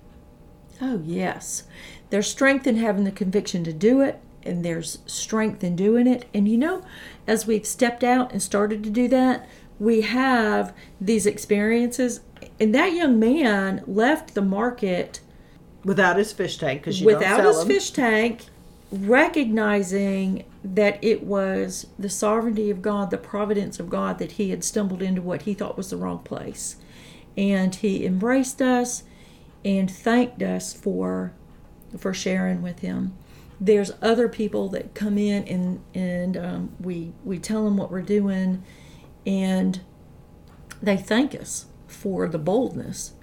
Oh, 0.81 1.01
yes. 1.03 1.63
There's 2.09 2.27
strength 2.29 2.67
in 2.67 2.77
having 2.77 3.03
the 3.03 3.11
conviction 3.11 3.63
to 3.65 3.73
do 3.73 4.01
it, 4.01 4.19
and 4.45 4.63
there's 4.63 4.99
strength 5.05 5.63
in 5.63 5.75
doing 5.75 6.07
it. 6.07 6.25
And 6.33 6.47
you 6.47 6.57
know, 6.57 6.83
as 7.27 7.47
we've 7.47 7.65
stepped 7.65 8.03
out 8.03 8.31
and 8.31 8.41
started 8.41 8.83
to 8.83 8.89
do 8.89 9.07
that, 9.09 9.47
we 9.79 10.01
have 10.01 10.73
these 10.99 11.25
experiences. 11.25 12.21
And 12.59 12.73
that 12.75 12.93
young 12.93 13.19
man 13.19 13.83
left 13.87 14.33
the 14.33 14.41
market 14.41 15.19
without 15.83 16.17
his 16.17 16.31
fish 16.31 16.57
tank 16.57 16.81
because 16.81 17.01
without 17.01 17.43
his 17.43 17.59
them. 17.59 17.67
fish 17.67 17.91
tank, 17.91 18.45
recognizing 18.91 20.43
that 20.63 21.03
it 21.03 21.23
was 21.23 21.87
the 21.99 22.09
sovereignty 22.09 22.69
of 22.69 22.81
God, 22.81 23.11
the 23.11 23.17
providence 23.17 23.79
of 23.79 23.89
God, 23.89 24.19
that 24.19 24.33
he 24.33 24.49
had 24.49 24.63
stumbled 24.63 25.01
into 25.01 25.21
what 25.21 25.43
he 25.43 25.53
thought 25.53 25.77
was 25.77 25.89
the 25.89 25.97
wrong 25.97 26.19
place 26.19 26.77
and 27.37 27.75
he 27.75 28.05
embraced 28.05 28.61
us 28.61 29.03
and 29.63 29.89
thanked 29.89 30.41
us 30.41 30.73
for 30.73 31.33
for 31.97 32.13
sharing 32.13 32.61
with 32.61 32.79
him. 32.79 33.13
There's 33.59 33.91
other 34.01 34.27
people 34.27 34.69
that 34.69 34.93
come 34.93 35.17
in 35.17 35.47
and 35.47 35.81
and 35.93 36.37
um, 36.37 36.75
we 36.79 37.13
we 37.23 37.39
tell 37.39 37.65
them 37.65 37.77
what 37.77 37.91
we're 37.91 38.01
doing, 38.01 38.63
and 39.25 39.79
they 40.81 40.97
thank 40.97 41.33
us 41.33 41.67
for 41.87 42.27
the 42.27 42.37
boldness 42.37 43.13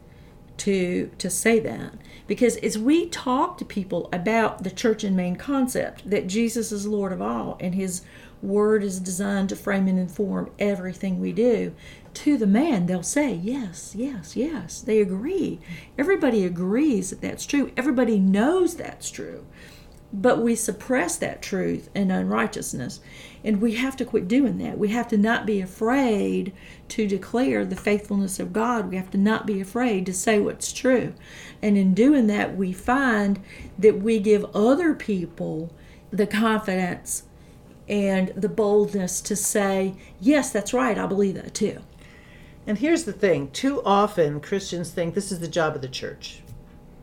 to 0.59 1.11
to 1.19 1.29
say 1.29 1.59
that. 1.61 1.95
Because 2.27 2.57
as 2.59 2.79
we 2.79 3.09
talk 3.09 3.59
to 3.59 3.65
people 3.65 4.09
about 4.13 4.63
the 4.63 4.71
church 4.71 5.05
and 5.05 5.17
main 5.17 5.37
concept 5.37 6.09
that 6.09 6.27
Jesus 6.27 6.73
is 6.73 6.87
Lord 6.87 7.13
of 7.13 7.21
all 7.21 7.57
and 7.61 7.75
his 7.75 8.03
word 8.41 8.83
is 8.83 9.01
designed 9.01 9.49
to 9.49 9.57
frame 9.57 9.87
and 9.87 9.99
inform 9.99 10.51
everything 10.59 11.21
we 11.21 11.33
do 11.33 11.75
to 12.13 12.37
the 12.37 12.47
man 12.47 12.87
they'll 12.87 13.03
say 13.03 13.33
yes 13.35 13.95
yes 13.97 14.37
yes. 14.37 14.81
They 14.81 15.01
agree. 15.01 15.61
Everybody 15.99 16.45
agrees 16.45 17.11
that 17.11 17.21
that's 17.21 17.47
true. 17.47 17.73
Everybody 17.77 18.19
knows 18.19 18.77
that's 18.77 19.11
true 19.11 19.45
but 20.13 20.43
we 20.43 20.55
suppress 20.55 21.17
that 21.17 21.41
truth 21.41 21.89
and 21.95 22.13
unrighteousness 22.13 23.01
and 23.45 23.61
we 23.61 23.75
have 23.75 23.97
to 23.97 24.05
quit 24.05 24.29
doing 24.29 24.59
that 24.59 24.79
we 24.79 24.89
have 24.89 25.09
to 25.09 25.17
not 25.17 25.47
be 25.47 25.61
afraid 25.61 26.53
to 26.89 27.07
declare 27.09 27.65
the 27.65 27.77
faithfulness 27.77 28.39
of 28.39 28.53
god 28.53 28.91
we 28.91 28.97
have 28.97 29.11
to 29.11 29.19
not 29.19 29.47
be 29.47 29.61
afraid 29.61 30.05
to 30.05 30.13
say 30.13 30.39
what's 30.39 30.73
true 30.73 31.15
and 31.63 31.79
in 31.79 31.95
doing 31.95 32.27
that 32.27 32.57
we 32.57 32.73
find 32.73 33.41
that 33.79 33.99
we 34.01 34.19
give 34.19 34.45
other 34.55 34.95
people 34.95 35.73
the 36.13 36.27
confidence 36.27 37.25
and 37.89 38.29
the 38.37 38.49
boldness 38.49 39.21
to 39.23 39.35
say, 39.35 39.95
yes, 40.21 40.51
that's 40.51 40.73
right, 40.73 40.99
I 40.99 41.07
believe 41.07 41.35
that 41.35 41.55
too. 41.55 41.81
And 42.67 42.79
here's 42.79 43.05
the 43.05 43.13
thing 43.13 43.51
too 43.51 43.83
often 43.85 44.41
Christians 44.41 44.91
think 44.91 45.15
this 45.15 45.33
is 45.33 45.41
the 45.41 45.49
job 45.49 45.75
of 45.75 45.83
the 45.83 45.89
church, 45.89 46.43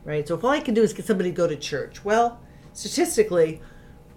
right? 0.05 0.27
So 0.27 0.35
if 0.35 0.43
all 0.43 0.51
I 0.51 0.61
can 0.61 0.73
do 0.73 0.81
is 0.81 0.93
get 0.93 1.05
somebody 1.05 1.31
to 1.31 1.35
go 1.35 1.47
to 1.47 1.55
church, 1.55 2.05
well, 2.05 2.39
statistically, 2.79 3.61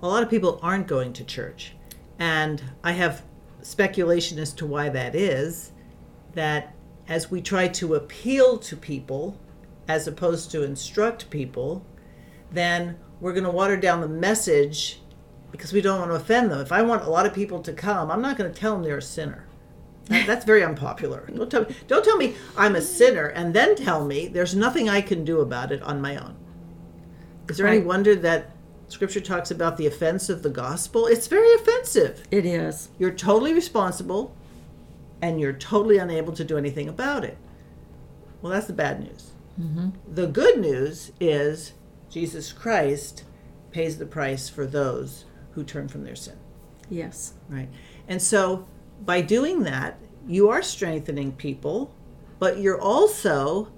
a 0.01 0.07
lot 0.07 0.23
of 0.23 0.31
people 0.31 0.61
aren't 0.63 0.87
going 0.87 1.13
to 1.13 1.25
church. 1.25 1.73
And 2.19 2.63
I 2.85 2.93
have 2.93 3.25
speculation 3.63 4.39
as 4.39 4.53
to 4.55 4.67
why 4.67 4.89
that 4.89 5.17
is 5.17 5.73
that 6.35 6.75
as 7.09 7.29
we 7.29 7.43
try 7.43 7.67
to 7.67 7.95
appeal 7.97 8.59
to 8.59 8.77
people 8.77 9.37
as 9.89 10.07
opposed 10.07 10.53
to 10.53 10.63
instruct 10.63 11.29
people, 11.29 11.85
then 12.53 12.97
we're 13.21 13.33
going 13.33 13.45
to 13.45 13.51
water 13.51 13.77
down 13.77 14.01
the 14.01 14.09
message 14.09 15.01
because 15.51 15.73
we 15.73 15.81
don't 15.81 15.99
want 15.99 16.13
to 16.13 16.15
offend 16.15 16.53
them. 16.53 16.61
If 16.61 16.71
I 16.71 16.83
want 16.83 17.03
a 17.03 17.11
lot 17.11 17.27
of 17.27 17.35
people 17.35 17.61
to 17.63 17.73
come, 17.73 18.13
I'm 18.13 18.23
not 18.23 18.39
going 18.39 18.53
to 18.53 18.59
tell 18.59 18.75
them 18.75 18.85
they're 18.85 18.99
a 18.99 19.03
sinner. 19.03 19.47
That's 20.07 20.45
very 20.45 20.63
unpopular. 20.63 21.29
Don't 21.35 21.51
tell 21.51 21.65
me, 21.65 21.75
don't 21.89 22.05
tell 22.05 22.17
me 22.17 22.37
I'm 22.57 22.77
a 22.77 22.81
sinner 22.81 23.27
and 23.27 23.53
then 23.53 23.75
tell 23.75 24.05
me 24.05 24.29
there's 24.29 24.55
nothing 24.55 24.89
I 24.89 25.01
can 25.01 25.25
do 25.25 25.41
about 25.41 25.73
it 25.73 25.83
on 25.83 26.01
my 26.01 26.17
own. 26.17 26.37
Is 27.49 27.57
there 27.57 27.67
right. 27.67 27.77
any 27.77 27.85
wonder 27.85 28.15
that 28.17 28.52
scripture 28.93 29.21
talks 29.21 29.51
about 29.51 29.77
the 29.77 29.87
offense 29.87 30.29
of 30.29 30.43
the 30.43 30.51
gospel? 30.51 31.07
It's 31.07 31.27
very 31.27 31.53
offensive. 31.55 32.23
It 32.31 32.45
is. 32.45 32.91
You're 32.99 33.13
totally 33.13 33.55
responsible 33.55 34.35
and 35.21 35.41
you're 35.41 35.53
totally 35.53 35.99
unable 35.99 36.33
to 36.35 36.45
do 36.45 36.59
anything 36.59 36.89
about 36.89 37.25
it. 37.25 37.39
Well, 38.41 38.53
that's 38.53 38.67
the 38.67 38.73
bad 38.73 39.01
news. 39.01 39.31
Mm-hmm. 39.61 39.91
The 40.15 40.27
good 40.27 40.59
news 40.59 41.13
is 41.21 41.73
Jesus 42.11 42.53
Christ 42.53 43.25
pays 43.71 43.99
the 43.99 44.07
price 44.07 44.49
for 44.49 44.67
those 44.67 45.25
who 45.53 45.65
turn 45.65 45.89
from 45.89 46.05
their 46.05 46.17
sin. 46.17 46.37
Yes. 46.91 47.35
Right. 47.49 47.69
And 48.09 48.21
so 48.21 48.67
by 49.05 49.21
doing 49.21 49.63
that, 49.63 49.99
you 50.27 50.49
are 50.51 50.63
strengthening 50.63 51.33
people, 51.33 51.95
but 52.39 52.59
you're 52.59 52.81
also 52.81 53.73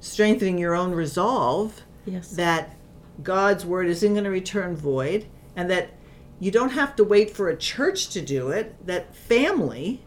strengthening 0.00 0.58
your 0.58 0.74
own 0.74 0.92
resolve 0.92 1.82
Yes. 2.06 2.30
that 2.32 2.76
God's 3.22 3.64
word 3.64 3.86
isn't 3.86 4.12
going 4.12 4.24
to 4.24 4.30
return 4.30 4.76
void 4.76 5.26
and 5.56 5.70
that 5.70 5.90
you 6.38 6.50
don't 6.50 6.70
have 6.70 6.96
to 6.96 7.04
wait 7.04 7.30
for 7.30 7.48
a 7.48 7.56
church 7.56 8.08
to 8.10 8.20
do 8.20 8.48
it, 8.50 8.86
that 8.86 9.14
family, 9.14 10.02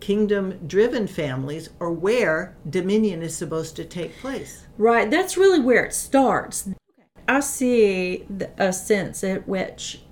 kingdom 0.00 0.58
driven 0.66 1.06
families, 1.06 1.68
are 1.78 1.92
where 1.92 2.56
dominion 2.68 3.22
is 3.22 3.36
supposed 3.36 3.76
to 3.76 3.84
take 3.84 4.18
place. 4.18 4.66
Right, 4.78 5.10
that's 5.10 5.36
really 5.36 5.60
where 5.60 5.84
it 5.84 5.94
starts. 5.94 6.70
I 7.28 7.40
see 7.40 8.26
a 8.58 8.72
sense 8.72 9.22
at 9.22 9.46
which 9.46 10.02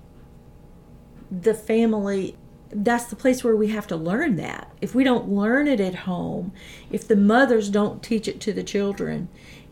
the 1.31 1.53
family 1.53 2.37
that's 2.73 3.05
the 3.05 3.15
place 3.15 3.43
where 3.43 3.55
we 3.55 3.67
have 3.67 3.87
to 3.87 3.95
learn 3.95 4.37
that. 4.37 4.71
If 4.81 4.95
we 4.95 5.03
don't 5.03 5.29
learn 5.29 5.67
it 5.67 5.79
at 5.79 5.95
home, 5.95 6.53
if 6.89 7.07
the 7.07 7.15
mothers 7.15 7.69
don't 7.69 8.01
teach 8.01 8.27
it 8.27 8.39
to 8.41 8.53
the 8.53 8.63
children, 8.63 9.29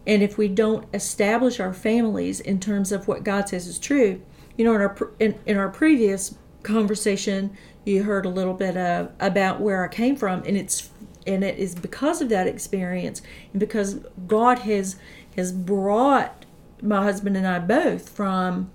and 0.09 0.23
if 0.23 0.39
we 0.39 0.47
don't 0.47 0.87
establish 0.91 1.59
our 1.59 1.71
families 1.71 2.39
in 2.39 2.59
terms 2.59 2.91
of 2.91 3.07
what 3.07 3.23
God 3.23 3.47
says 3.47 3.67
is 3.67 3.77
true, 3.77 4.19
you 4.57 4.65
know, 4.65 4.73
in 4.73 4.81
our 4.81 5.11
in, 5.19 5.39
in 5.45 5.55
our 5.55 5.69
previous 5.69 6.35
conversation, 6.63 7.55
you 7.85 8.01
heard 8.01 8.25
a 8.25 8.29
little 8.29 8.55
bit 8.55 8.75
of 8.75 9.11
about 9.19 9.61
where 9.61 9.85
I 9.85 9.87
came 9.87 10.15
from, 10.15 10.41
and 10.47 10.57
it's 10.57 10.89
and 11.27 11.43
it 11.43 11.59
is 11.59 11.75
because 11.75 12.23
of 12.23 12.29
that 12.29 12.47
experience, 12.47 13.21
and 13.53 13.59
because 13.59 13.99
God 14.25 14.59
has 14.59 14.95
has 15.35 15.51
brought 15.51 16.43
my 16.81 17.03
husband 17.03 17.37
and 17.37 17.45
I 17.45 17.59
both 17.59 18.09
from 18.09 18.71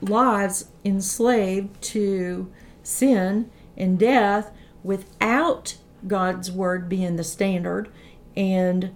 lives 0.00 0.64
enslaved 0.84 1.80
to 1.82 2.50
sin 2.82 3.52
and 3.76 4.00
death 4.00 4.50
without 4.82 5.76
God's 6.08 6.50
word 6.50 6.88
being 6.88 7.14
the 7.14 7.22
standard 7.22 7.88
and 8.34 8.92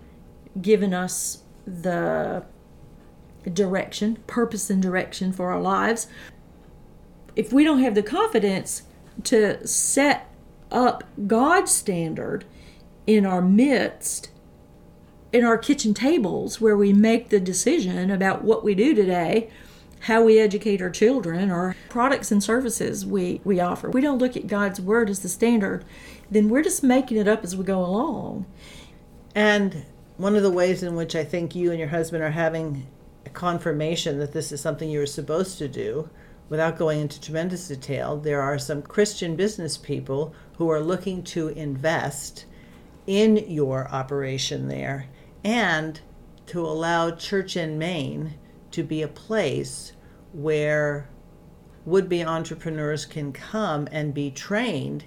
giving 0.60 0.92
us 0.92 1.44
the 1.66 2.44
direction, 3.52 4.16
purpose, 4.26 4.70
and 4.70 4.82
direction 4.82 5.32
for 5.32 5.50
our 5.50 5.60
lives. 5.60 6.06
If 7.34 7.52
we 7.52 7.64
don't 7.64 7.80
have 7.80 7.94
the 7.94 8.02
confidence 8.02 8.82
to 9.24 9.66
set 9.66 10.30
up 10.70 11.04
God's 11.26 11.70
standard 11.72 12.44
in 13.06 13.24
our 13.24 13.42
midst, 13.42 14.30
in 15.32 15.44
our 15.44 15.58
kitchen 15.58 15.94
tables, 15.94 16.60
where 16.60 16.76
we 16.76 16.92
make 16.92 17.28
the 17.28 17.40
decision 17.40 18.10
about 18.10 18.42
what 18.42 18.64
we 18.64 18.74
do 18.74 18.94
today, 18.94 19.50
how 20.00 20.22
we 20.22 20.38
educate 20.38 20.82
our 20.82 20.90
children, 20.90 21.50
or 21.50 21.76
products 21.88 22.30
and 22.30 22.42
services 22.42 23.04
we, 23.04 23.40
we 23.44 23.60
offer, 23.60 23.90
we 23.90 24.00
don't 24.00 24.18
look 24.18 24.36
at 24.36 24.46
God's 24.46 24.80
word 24.80 25.10
as 25.10 25.20
the 25.20 25.28
standard, 25.28 25.84
then 26.30 26.48
we're 26.48 26.62
just 26.62 26.82
making 26.82 27.16
it 27.16 27.28
up 27.28 27.44
as 27.44 27.56
we 27.56 27.64
go 27.64 27.84
along. 27.84 28.46
And 29.34 29.84
one 30.16 30.34
of 30.34 30.42
the 30.42 30.50
ways 30.50 30.82
in 30.82 30.96
which 30.96 31.14
I 31.14 31.24
think 31.24 31.54
you 31.54 31.70
and 31.70 31.78
your 31.78 31.88
husband 31.88 32.22
are 32.22 32.30
having 32.30 32.86
a 33.24 33.30
confirmation 33.30 34.18
that 34.18 34.32
this 34.32 34.52
is 34.52 34.60
something 34.60 34.88
you 34.88 35.00
were 35.00 35.06
supposed 35.06 35.58
to 35.58 35.68
do, 35.68 36.08
without 36.48 36.78
going 36.78 37.00
into 37.00 37.20
tremendous 37.20 37.68
detail, 37.68 38.16
there 38.16 38.40
are 38.40 38.58
some 38.58 38.80
Christian 38.82 39.36
business 39.36 39.76
people 39.76 40.34
who 40.58 40.70
are 40.70 40.80
looking 40.80 41.22
to 41.24 41.48
invest 41.48 42.46
in 43.06 43.36
your 43.50 43.88
operation 43.88 44.68
there 44.68 45.08
and 45.44 46.00
to 46.46 46.60
allow 46.60 47.10
Church 47.10 47.56
and 47.56 47.78
Main 47.78 48.34
to 48.70 48.82
be 48.82 49.02
a 49.02 49.08
place 49.08 49.92
where 50.32 51.08
would 51.84 52.08
be 52.08 52.24
entrepreneurs 52.24 53.04
can 53.04 53.32
come 53.32 53.88
and 53.92 54.12
be 54.12 54.30
trained 54.30 55.04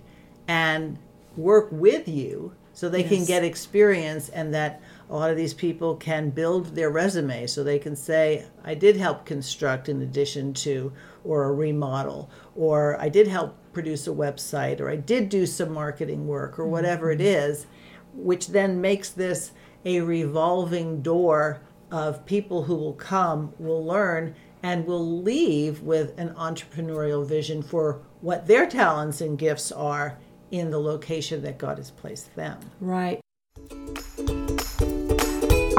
and 0.47 0.97
work 1.35 1.67
with 1.71 2.07
you 2.07 2.53
so 2.73 2.87
they 2.87 3.03
can 3.03 3.25
get 3.25 3.43
experience 3.43 4.29
and 4.29 4.53
that 4.53 4.81
a 5.09 5.15
lot 5.15 5.31
of 5.31 5.37
these 5.37 5.53
people 5.53 5.95
can 5.95 6.29
build 6.29 6.75
their 6.75 6.89
resume 6.89 7.47
so 7.47 7.63
they 7.63 7.79
can 7.79 7.95
say 7.95 8.45
i 8.63 8.73
did 8.73 8.95
help 8.95 9.25
construct 9.25 9.89
in 9.89 10.01
addition 10.01 10.53
to 10.53 10.91
or 11.23 11.45
a 11.45 11.51
remodel 11.51 12.29
or 12.55 12.99
i 12.99 13.09
did 13.09 13.27
help 13.27 13.55
produce 13.73 14.07
a 14.07 14.11
website 14.11 14.79
or 14.79 14.89
i 14.89 14.95
did 14.95 15.29
do 15.29 15.45
some 15.45 15.71
marketing 15.71 16.27
work 16.27 16.59
or 16.59 16.67
whatever 16.67 17.11
it 17.11 17.19
mm-hmm. 17.19 17.51
is 17.51 17.65
which 18.13 18.47
then 18.47 18.79
makes 18.79 19.09
this 19.09 19.51
a 19.85 20.01
revolving 20.01 21.01
door 21.01 21.61
of 21.91 22.25
people 22.25 22.63
who 22.63 22.75
will 22.75 22.93
come 22.93 23.53
will 23.57 23.83
learn 23.83 24.35
and 24.61 24.85
will 24.85 25.21
leave 25.21 25.81
with 25.81 26.17
an 26.19 26.29
entrepreneurial 26.31 27.25
vision 27.25 27.63
for 27.63 28.01
what 28.21 28.45
their 28.45 28.67
talents 28.67 29.21
and 29.21 29.39
gifts 29.39 29.71
are 29.71 30.17
in 30.51 30.69
the 30.69 30.79
location 30.79 31.41
that 31.41 31.57
god 31.57 31.77
has 31.77 31.91
placed 31.91 32.35
them 32.35 32.59
Right. 32.79 33.19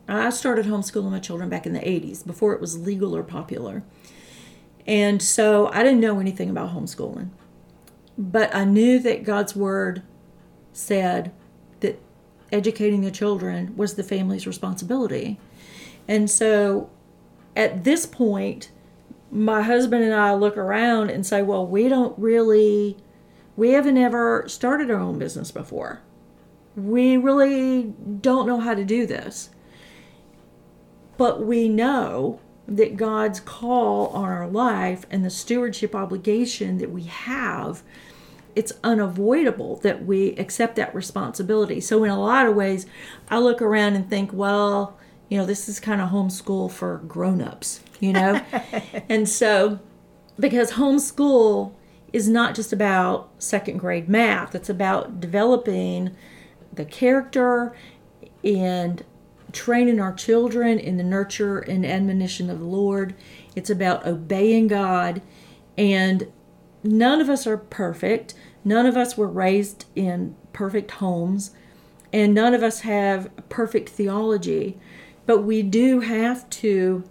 I 0.08 0.30
started 0.30 0.66
homeschooling 0.66 1.12
my 1.12 1.20
children 1.20 1.48
back 1.48 1.66
in 1.66 1.72
the 1.72 1.78
80s 1.78 2.26
before 2.26 2.52
it 2.52 2.60
was 2.60 2.84
legal 2.84 3.14
or 3.14 3.22
popular. 3.22 3.84
And 4.88 5.22
so 5.22 5.68
I 5.68 5.82
didn't 5.82 6.00
know 6.00 6.18
anything 6.18 6.48
about 6.48 6.74
homeschooling. 6.74 7.28
But 8.16 8.52
I 8.54 8.64
knew 8.64 8.98
that 9.00 9.22
God's 9.22 9.54
word 9.54 10.02
said 10.72 11.30
that 11.80 12.00
educating 12.50 13.02
the 13.02 13.10
children 13.10 13.76
was 13.76 13.94
the 13.94 14.02
family's 14.02 14.46
responsibility. 14.46 15.38
And 16.08 16.30
so 16.30 16.88
at 17.54 17.84
this 17.84 18.06
point, 18.06 18.70
my 19.30 19.60
husband 19.60 20.02
and 20.02 20.14
I 20.14 20.32
look 20.32 20.56
around 20.56 21.10
and 21.10 21.24
say, 21.24 21.42
well, 21.42 21.66
we 21.66 21.88
don't 21.88 22.18
really, 22.18 22.96
we 23.56 23.72
haven't 23.72 23.98
ever 23.98 24.44
started 24.48 24.90
our 24.90 24.98
own 24.98 25.18
business 25.18 25.50
before. 25.50 26.00
We 26.74 27.18
really 27.18 27.92
don't 28.22 28.46
know 28.46 28.60
how 28.60 28.74
to 28.74 28.84
do 28.84 29.04
this. 29.06 29.50
But 31.18 31.44
we 31.44 31.68
know 31.68 32.40
that 32.68 32.96
God's 32.96 33.40
call 33.40 34.08
on 34.08 34.28
our 34.28 34.46
life 34.46 35.06
and 35.10 35.24
the 35.24 35.30
stewardship 35.30 35.94
obligation 35.94 36.78
that 36.78 36.90
we 36.90 37.04
have, 37.04 37.82
it's 38.54 38.74
unavoidable 38.84 39.76
that 39.76 40.04
we 40.04 40.36
accept 40.36 40.76
that 40.76 40.94
responsibility. 40.94 41.80
So, 41.80 42.04
in 42.04 42.10
a 42.10 42.20
lot 42.20 42.46
of 42.46 42.54
ways, 42.54 42.86
I 43.30 43.38
look 43.38 43.62
around 43.62 43.94
and 43.94 44.08
think, 44.08 44.32
well, 44.32 44.98
you 45.30 45.38
know, 45.38 45.46
this 45.46 45.68
is 45.68 45.80
kind 45.80 46.00
of 46.00 46.10
homeschool 46.10 46.70
for 46.70 46.98
grown-ups, 47.08 47.80
you 48.00 48.12
know? 48.12 48.34
and 49.08 49.28
so, 49.28 49.78
because 50.38 50.72
homeschool 50.72 51.72
is 52.12 52.28
not 52.28 52.54
just 52.54 52.72
about 52.72 53.30
second 53.38 53.78
grade 53.78 54.08
math, 54.08 54.54
it's 54.54 54.68
about 54.68 55.20
developing 55.20 56.14
the 56.72 56.84
character 56.84 57.74
and 58.44 59.04
training 59.52 60.00
our 60.00 60.12
children 60.12 60.78
in 60.78 60.96
the 60.96 61.04
nurture 61.04 61.58
and 61.58 61.84
admonition 61.84 62.50
of 62.50 62.58
the 62.58 62.64
Lord. 62.64 63.14
It's 63.54 63.70
about 63.70 64.06
obeying 64.06 64.68
God. 64.68 65.22
And 65.76 66.30
none 66.82 67.20
of 67.20 67.28
us 67.28 67.46
are 67.46 67.56
perfect. 67.56 68.34
None 68.64 68.86
of 68.86 68.96
us 68.96 69.16
were 69.16 69.28
raised 69.28 69.86
in 69.94 70.36
perfect 70.52 70.92
homes. 70.92 71.52
And 72.12 72.34
none 72.34 72.54
of 72.54 72.62
us 72.62 72.80
have 72.80 73.30
perfect 73.48 73.88
theology. 73.88 74.78
But 75.26 75.42
we 75.42 75.62
do 75.62 76.00
have 76.00 76.48
to, 76.50 77.04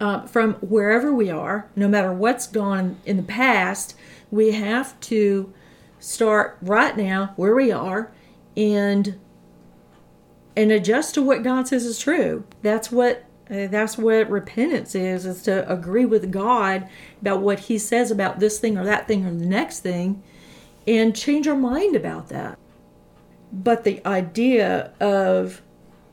uh, 0.00 0.26
from 0.26 0.54
wherever 0.54 1.12
we 1.12 1.30
are, 1.30 1.70
no 1.74 1.88
matter 1.88 2.12
what's 2.12 2.46
gone 2.46 2.98
in 3.06 3.16
the 3.16 3.22
past, 3.22 3.94
we 4.30 4.52
have 4.52 4.98
to 5.00 5.52
start 5.98 6.58
right 6.60 6.96
now 6.96 7.32
where 7.36 7.54
we 7.54 7.72
are 7.72 8.12
and 8.56 9.18
and 10.56 10.70
adjust 10.70 11.14
to 11.14 11.22
what 11.22 11.42
God 11.42 11.68
says 11.68 11.84
is 11.84 11.98
true. 11.98 12.44
That's 12.62 12.90
what 12.90 13.24
uh, 13.50 13.66
that's 13.66 13.98
what 13.98 14.30
repentance 14.30 14.94
is 14.94 15.26
is 15.26 15.42
to 15.42 15.70
agree 15.70 16.06
with 16.06 16.30
God 16.30 16.88
about 17.20 17.42
what 17.42 17.60
he 17.60 17.76
says 17.76 18.10
about 18.10 18.40
this 18.40 18.58
thing 18.58 18.78
or 18.78 18.84
that 18.84 19.06
thing 19.06 19.26
or 19.26 19.30
the 19.30 19.44
next 19.44 19.80
thing 19.80 20.22
and 20.86 21.14
change 21.14 21.46
our 21.46 21.56
mind 21.56 21.94
about 21.94 22.28
that. 22.28 22.58
But 23.52 23.84
the 23.84 24.04
idea 24.06 24.92
of 24.98 25.60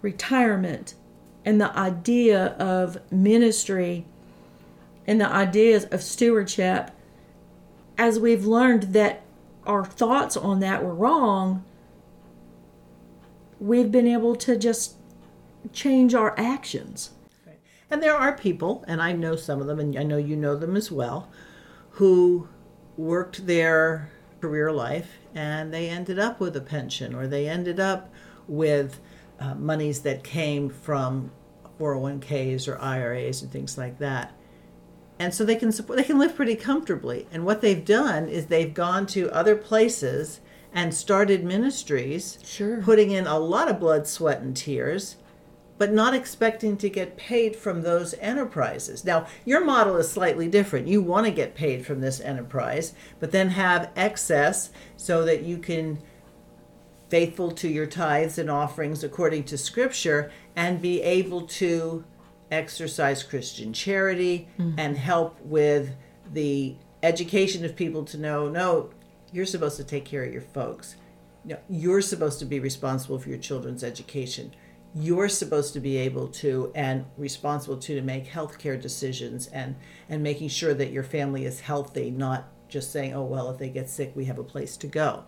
retirement 0.01 0.95
and 1.45 1.59
the 1.59 1.75
idea 1.77 2.47
of 2.57 2.97
ministry 3.11 4.05
and 5.07 5.19
the 5.19 5.27
ideas 5.27 5.85
of 5.85 6.01
stewardship 6.01 6.91
as 7.97 8.19
we've 8.19 8.45
learned 8.45 8.83
that 8.93 9.23
our 9.65 9.85
thoughts 9.85 10.35
on 10.35 10.59
that 10.59 10.83
were 10.83 10.93
wrong 10.93 11.63
we've 13.61 13.91
been 13.91 14.07
able 14.07 14.35
to 14.35 14.57
just 14.57 14.95
change 15.71 16.15
our 16.15 16.37
actions. 16.37 17.11
And 17.91 18.01
there 18.01 18.15
are 18.15 18.35
people, 18.35 18.83
and 18.87 19.01
I 19.01 19.11
know 19.11 19.35
some 19.35 19.61
of 19.61 19.67
them, 19.67 19.79
and 19.79 19.97
I 19.97 20.03
know 20.03 20.17
you 20.17 20.35
know 20.35 20.55
them 20.55 20.75
as 20.75 20.91
well, 20.91 21.29
who 21.91 22.49
worked 22.97 23.45
their 23.45 24.09
career 24.41 24.71
life 24.71 25.19
and 25.35 25.71
they 25.71 25.87
ended 25.89 26.17
up 26.17 26.39
with 26.39 26.55
a 26.57 26.61
pension 26.61 27.13
or 27.13 27.27
they 27.27 27.47
ended 27.47 27.79
up 27.79 28.11
with 28.47 28.99
uh, 29.39 29.53
monies 29.53 30.01
that 30.01 30.23
came 30.23 30.69
from 30.69 31.31
401ks 31.79 32.67
or 32.67 32.79
IRAs 32.79 33.43
and 33.43 33.51
things 33.51 33.77
like 33.77 33.99
that. 33.99 34.33
And 35.19 35.33
so 35.33 35.45
they 35.45 35.55
can 35.55 35.71
support, 35.71 35.97
they 35.97 36.03
can 36.03 36.17
live 36.17 36.35
pretty 36.35 36.55
comfortably. 36.55 37.27
And 37.31 37.45
what 37.45 37.61
they've 37.61 37.85
done 37.85 38.27
is 38.27 38.47
they've 38.47 38.73
gone 38.73 39.05
to 39.07 39.29
other 39.31 39.55
places 39.55 40.39
and 40.73 40.93
started 40.93 41.43
ministries, 41.43 42.39
Sure. 42.43 42.81
putting 42.81 43.11
in 43.11 43.27
a 43.27 43.39
lot 43.39 43.69
of 43.69 43.79
blood, 43.79 44.07
sweat, 44.07 44.41
and 44.41 44.55
tears, 44.55 45.17
but 45.77 45.91
not 45.91 46.13
expecting 46.13 46.77
to 46.77 46.89
get 46.89 47.17
paid 47.17 47.55
from 47.55 47.81
those 47.81 48.13
enterprises. 48.19 49.03
Now, 49.03 49.25
your 49.45 49.65
model 49.65 49.97
is 49.97 50.09
slightly 50.09 50.47
different. 50.47 50.87
You 50.87 51.01
want 51.01 51.25
to 51.25 51.31
get 51.31 51.55
paid 51.55 51.85
from 51.85 52.01
this 52.01 52.21
enterprise, 52.21 52.93
but 53.19 53.31
then 53.31 53.49
have 53.49 53.89
excess 53.95 54.69
so 54.95 55.25
that 55.25 55.43
you 55.43 55.57
can 55.57 55.97
faithful 57.09 57.51
to 57.51 57.67
your 57.67 57.85
tithes 57.85 58.37
and 58.37 58.49
offerings 58.49 59.03
according 59.03 59.43
to 59.43 59.57
scripture 59.57 60.31
and 60.55 60.81
be 60.81 61.01
able 61.01 61.41
to 61.41 62.05
exercise 62.49 63.21
Christian 63.21 63.73
charity 63.73 64.47
mm. 64.57 64.73
and 64.77 64.95
help 64.97 65.37
with 65.41 65.89
the 66.31 66.75
education 67.03 67.65
of 67.65 67.75
people 67.75 68.05
to 68.05 68.17
know 68.17 68.47
no, 68.47 68.91
you're 69.31 69.45
supposed 69.45 69.77
to 69.77 69.83
take 69.83 70.05
care 70.05 70.23
of 70.23 70.31
your 70.31 70.41
folks. 70.41 70.95
No, 71.43 71.57
you're 71.69 72.01
supposed 72.01 72.39
to 72.39 72.45
be 72.45 72.59
responsible 72.59 73.17
for 73.17 73.29
your 73.29 73.37
children's 73.37 73.83
education. 73.83 74.53
You're 74.93 75.29
supposed 75.29 75.73
to 75.73 75.79
be 75.79 75.97
able 75.97 76.27
to 76.27 76.71
and 76.75 77.05
responsible 77.17 77.77
to 77.77 77.95
to 77.95 78.01
make 78.01 78.27
healthcare 78.27 78.79
decisions 78.79 79.47
and 79.47 79.75
and 80.09 80.21
making 80.21 80.49
sure 80.49 80.73
that 80.73 80.91
your 80.91 81.03
family 81.03 81.45
is 81.45 81.61
healthy, 81.61 82.11
not 82.11 82.47
just 82.67 82.91
saying, 82.91 83.13
oh 83.13 83.23
well, 83.23 83.49
if 83.49 83.57
they 83.57 83.69
get 83.69 83.89
sick, 83.89 84.11
we 84.15 84.25
have 84.25 84.37
a 84.37 84.43
place 84.43 84.77
to 84.77 84.87
go. 84.87 85.23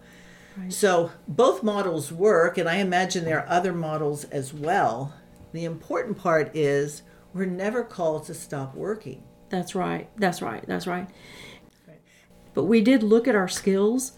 So 0.70 1.12
both 1.28 1.64
models 1.64 2.12
work, 2.12 2.58
and 2.58 2.70
I 2.70 2.76
imagine 2.76 3.26
there 3.26 3.40
are 3.40 3.50
other 3.50 3.74
models 3.74 4.26
as 4.26 4.54
well. 4.54 5.14
The 5.52 5.66
important 5.66 6.18
part 6.18 6.56
is 6.56 7.02
we're 7.34 7.46
never 7.46 7.84
called 7.84 8.26
to 8.26 8.34
stop 8.34 8.76
working. 8.76 9.24
That's 9.50 9.76
right. 9.76 10.10
That's 10.18 10.42
right. 10.42 10.64
That's 10.68 10.88
right. 10.88 11.08
But 12.54 12.66
we 12.66 12.82
did 12.82 13.04
look 13.04 13.28
at 13.28 13.36
our 13.36 13.48
skills, 13.48 14.14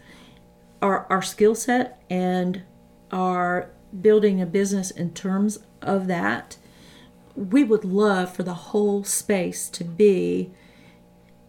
our 0.82 1.06
our 1.10 1.22
skill 1.22 1.56
set, 1.56 2.02
and 2.10 2.64
our 3.12 3.72
building 4.02 4.42
a 4.42 4.46
business 4.46 4.92
in 4.92 5.14
terms 5.14 5.60
of 5.82 6.08
that. 6.08 6.58
We 7.36 7.64
would 7.64 7.86
love 7.86 8.34
for 8.34 8.44
the 8.44 8.54
whole 8.54 9.04
space 9.04 9.70
to 9.70 9.84
be 9.84 10.54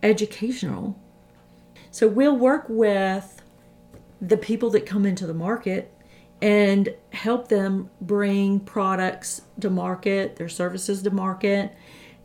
educational. 0.02 0.98
So 1.90 2.08
we'll 2.08 2.36
work 2.36 2.66
with 2.68 3.42
the 4.20 4.36
people 4.36 4.70
that 4.70 4.86
come 4.86 5.06
into 5.06 5.26
the 5.26 5.34
market 5.34 5.92
and 6.42 6.94
help 7.12 7.48
them 7.48 7.90
bring 8.00 8.60
products 8.60 9.42
to 9.60 9.70
market, 9.70 10.36
their 10.36 10.48
services 10.48 11.02
to 11.02 11.10
market, 11.10 11.74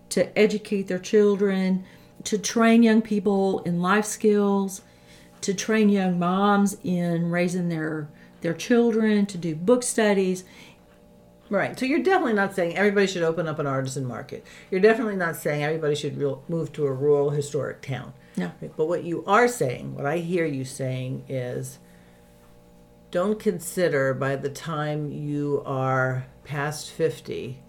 to 0.09 0.37
educate 0.37 0.87
their 0.87 0.99
children, 0.99 1.85
to 2.23 2.37
train 2.37 2.83
young 2.83 3.01
people 3.01 3.59
in 3.59 3.81
life 3.81 4.05
skills, 4.05 4.81
to 5.41 5.53
train 5.53 5.89
young 5.89 6.19
moms 6.19 6.77
in 6.83 7.29
raising 7.31 7.69
their 7.69 8.09
their 8.41 8.53
children, 8.53 9.25
to 9.27 9.37
do 9.37 9.55
book 9.55 9.83
studies. 9.83 10.43
Right. 11.49 11.77
So 11.77 11.85
you're 11.85 12.01
definitely 12.01 12.33
not 12.33 12.55
saying 12.55 12.77
everybody 12.77 13.07
should 13.07 13.23
open 13.23 13.47
up 13.47 13.59
an 13.59 13.67
artisan 13.67 14.05
market. 14.05 14.45
You're 14.71 14.79
definitely 14.79 15.17
not 15.17 15.35
saying 15.35 15.63
everybody 15.63 15.95
should 15.95 16.17
move 16.47 16.71
to 16.73 16.85
a 16.85 16.91
rural 16.93 17.31
historic 17.31 17.81
town. 17.81 18.13
No. 18.37 18.51
But 18.77 18.87
what 18.87 19.03
you 19.03 19.23
are 19.27 19.49
saying, 19.49 19.93
what 19.93 20.05
I 20.05 20.19
hear 20.19 20.45
you 20.45 20.63
saying 20.63 21.25
is 21.27 21.79
don't 23.11 23.37
consider 23.37 24.13
by 24.13 24.37
the 24.37 24.49
time 24.49 25.11
you 25.11 25.61
are 25.65 26.25
past 26.45 26.89
50 26.89 27.61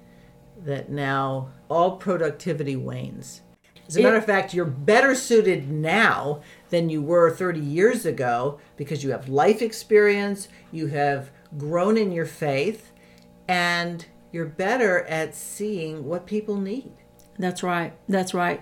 that 0.64 0.88
now 0.88 1.50
all 1.68 1.96
productivity 1.96 2.76
wanes. 2.76 3.42
As 3.88 3.96
a 3.96 4.00
It- 4.00 4.02
matter 4.04 4.16
of 4.16 4.24
fact, 4.26 4.54
you're 4.54 4.64
better 4.64 5.14
suited 5.14 5.70
now 5.70 6.40
than 6.70 6.88
you 6.88 7.02
were 7.02 7.30
30 7.30 7.60
years 7.60 8.06
ago 8.06 8.58
because 8.76 9.02
you 9.04 9.10
have 9.10 9.28
life 9.28 9.60
experience, 9.62 10.48
you 10.70 10.86
have 10.88 11.30
grown 11.58 11.96
in 11.98 12.12
your 12.12 12.24
faith, 12.26 12.90
and 13.48 14.06
you're 14.30 14.46
better 14.46 15.00
at 15.04 15.34
seeing 15.34 16.06
what 16.06 16.26
people 16.26 16.56
need. 16.56 16.92
That's 17.38 17.62
right. 17.62 17.92
That's 18.08 18.32
right. 18.32 18.60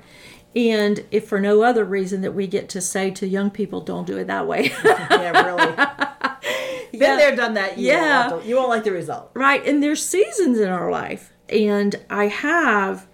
And 0.56 1.04
if 1.12 1.28
for 1.28 1.40
no 1.40 1.62
other 1.62 1.84
reason 1.84 2.22
that 2.22 2.32
we 2.34 2.48
get 2.48 2.68
to 2.70 2.80
say 2.80 3.10
to 3.12 3.26
young 3.26 3.50
people, 3.50 3.80
don't 3.82 4.06
do 4.06 4.16
it 4.16 4.26
that 4.26 4.46
way. 4.48 4.72
Yeah, 4.84 5.44
really. 5.46 5.76
Been 6.92 7.00
Yeah. 7.02 7.16
there, 7.16 7.36
done 7.36 7.54
that. 7.54 7.78
You 7.78 7.88
Yeah. 7.88 8.30
Won't, 8.30 8.44
you 8.46 8.56
won't 8.56 8.68
like 8.68 8.82
the 8.84 8.90
result. 8.90 9.30
right. 9.34 9.64
And 9.64 9.80
there's 9.82 10.02
seasons 10.04 10.58
in 10.58 10.68
our 10.68 10.90
life. 10.90 11.32
And 11.48 11.94
I 12.10 12.26
have 12.26 13.06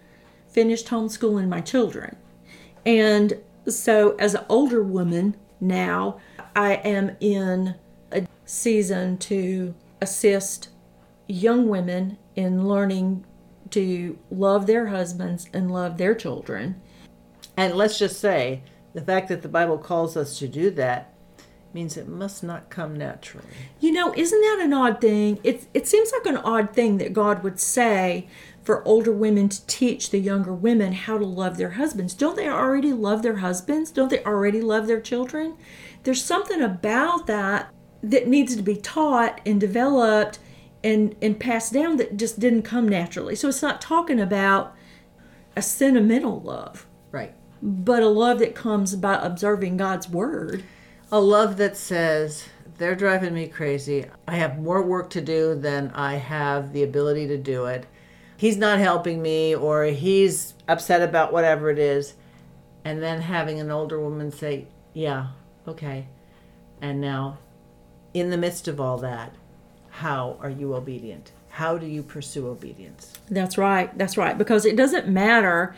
finished 0.57 0.87
homeschooling 0.87 1.49
my 1.49 1.61
children. 1.61 2.17
And 2.87 3.35
so 3.69 4.17
as 4.17 4.35
an 4.35 4.47
older 4.49 4.83
woman 4.83 5.37
now, 5.61 6.19
I 6.57 6.77
am 6.77 7.15
in 7.21 7.75
a 8.11 8.27
season 8.47 9.19
to 9.19 9.75
assist 10.01 10.71
young 11.29 11.69
women 11.69 12.17
in 12.37 12.67
learning 12.67 13.27
to 13.71 14.19
love 14.31 14.67
their 14.67 14.87
husbands 14.87 15.51
and 15.53 15.71
love 15.71 15.99
their 15.99 16.15
children. 16.15 16.81
And 17.59 17.75
let's 17.75 17.99
just 17.99 18.19
say 18.19 18.63
the 18.95 19.03
fact 19.03 19.29
that 19.29 19.43
the 19.43 19.49
Bible 19.49 19.77
calls 19.77 20.17
us 20.17 20.39
to 20.39 20.49
do 20.49 20.71
that 20.71 21.13
means 21.75 21.99
it 21.99 22.09
must 22.09 22.43
not 22.43 22.71
come 22.71 22.97
naturally. 22.97 23.47
You 23.81 23.93
know, 23.93 24.15
isn't 24.17 24.41
that 24.41 24.61
an 24.63 24.73
odd 24.73 25.03
thing? 25.03 25.39
It 25.45 25.67
it 25.75 25.87
seems 25.87 26.11
like 26.13 26.25
an 26.25 26.39
odd 26.39 26.73
thing 26.73 26.97
that 26.99 27.13
God 27.13 27.43
would 27.43 27.61
say 27.61 28.29
for 28.67 28.87
older 28.87 29.13
women 29.13 29.49
to 29.49 29.65
teach 29.67 30.11
the 30.11 30.19
younger 30.19 30.53
women 30.53 30.93
how 30.93 31.17
to 31.17 31.25
love 31.25 31.57
their 31.57 31.71
husbands. 31.71 32.15
Don't 32.15 32.35
they 32.35 32.49
already 32.49 32.93
love 32.93 33.23
their 33.23 33.37
husbands? 33.37 33.93
Don't 33.93 34.11
they 34.11 34.25
already 34.25 34.61
love 34.61 34.89
their 34.89 35.01
children? 35.01 35.55
There's 36.03 36.23
something 36.23 36.61
about 36.61 37.29
that 37.29 37.73
that 38.03 38.27
needs 38.27 38.57
to 38.57 38.63
be 38.63 38.75
taught 38.75 39.41
and 39.47 39.61
developed 39.61 40.41
and 40.83 41.15
and 41.23 41.39
passed 41.39 41.73
down 41.73 41.97
that 41.99 42.17
just 42.17 42.41
didn't 42.41 42.63
come 42.63 42.89
naturally. 42.89 43.37
So 43.37 43.49
it's 43.49 43.63
not 43.63 43.81
talking 43.81 44.19
about 44.19 44.75
a 45.55 45.63
sentimental 45.63 46.41
love, 46.41 46.87
Right. 47.13 47.35
but 47.63 48.03
a 48.03 48.09
love 48.09 48.41
that 48.41 48.57
comes 48.57 48.97
by 48.97 49.15
observing 49.15 49.77
God's 49.77 50.09
word. 50.09 50.65
A 51.13 51.21
love 51.21 51.57
that 51.59 51.77
says, 51.77 52.49
they're 52.79 52.97
driving 52.97 53.33
me 53.33 53.47
crazy. 53.47 54.07
I 54.27 54.35
have 54.37 54.59
more 54.59 54.83
work 54.83 55.09
to 55.11 55.21
do 55.21 55.55
than 55.55 55.93
I 55.95 56.17
have 56.17 56.73
the 56.73 56.83
ability 56.83 57.29
to 57.29 57.39
do 57.39 57.67
it. 57.67 57.87
He's 58.37 58.57
not 58.57 58.79
helping 58.79 59.23
me, 59.23 59.55
or 59.55 59.85
he's 59.85 60.55
upset 60.69 61.03
about 61.03 61.33
whatever 61.33 61.71
it 61.71 61.79
is. 61.79 62.15
And 62.85 63.03
then 63.03 63.21
having 63.21 63.61
an 63.61 63.71
older 63.71 63.99
woman 64.01 64.31
say, 64.31 64.67
Yeah, 64.95 65.29
okay. 65.67 66.07
And 66.81 67.01
now, 67.01 67.39
in 68.15 68.31
the 68.31 68.37
midst 68.37 68.69
of 68.69 68.81
all 68.81 68.99
that, 68.99 69.35
how 69.91 70.37
are 70.41 70.51
you 70.51 70.75
obedient? 70.75 71.33
How 71.49 71.79
do 71.79 71.87
you 71.87 72.03
pursue 72.03 72.49
obedience? 72.49 73.15
That's 73.31 73.57
right. 73.57 73.97
That's 73.97 74.19
right. 74.19 74.37
Because 74.37 74.67
it 74.67 74.77
doesn't 74.77 75.09
matter 75.09 75.75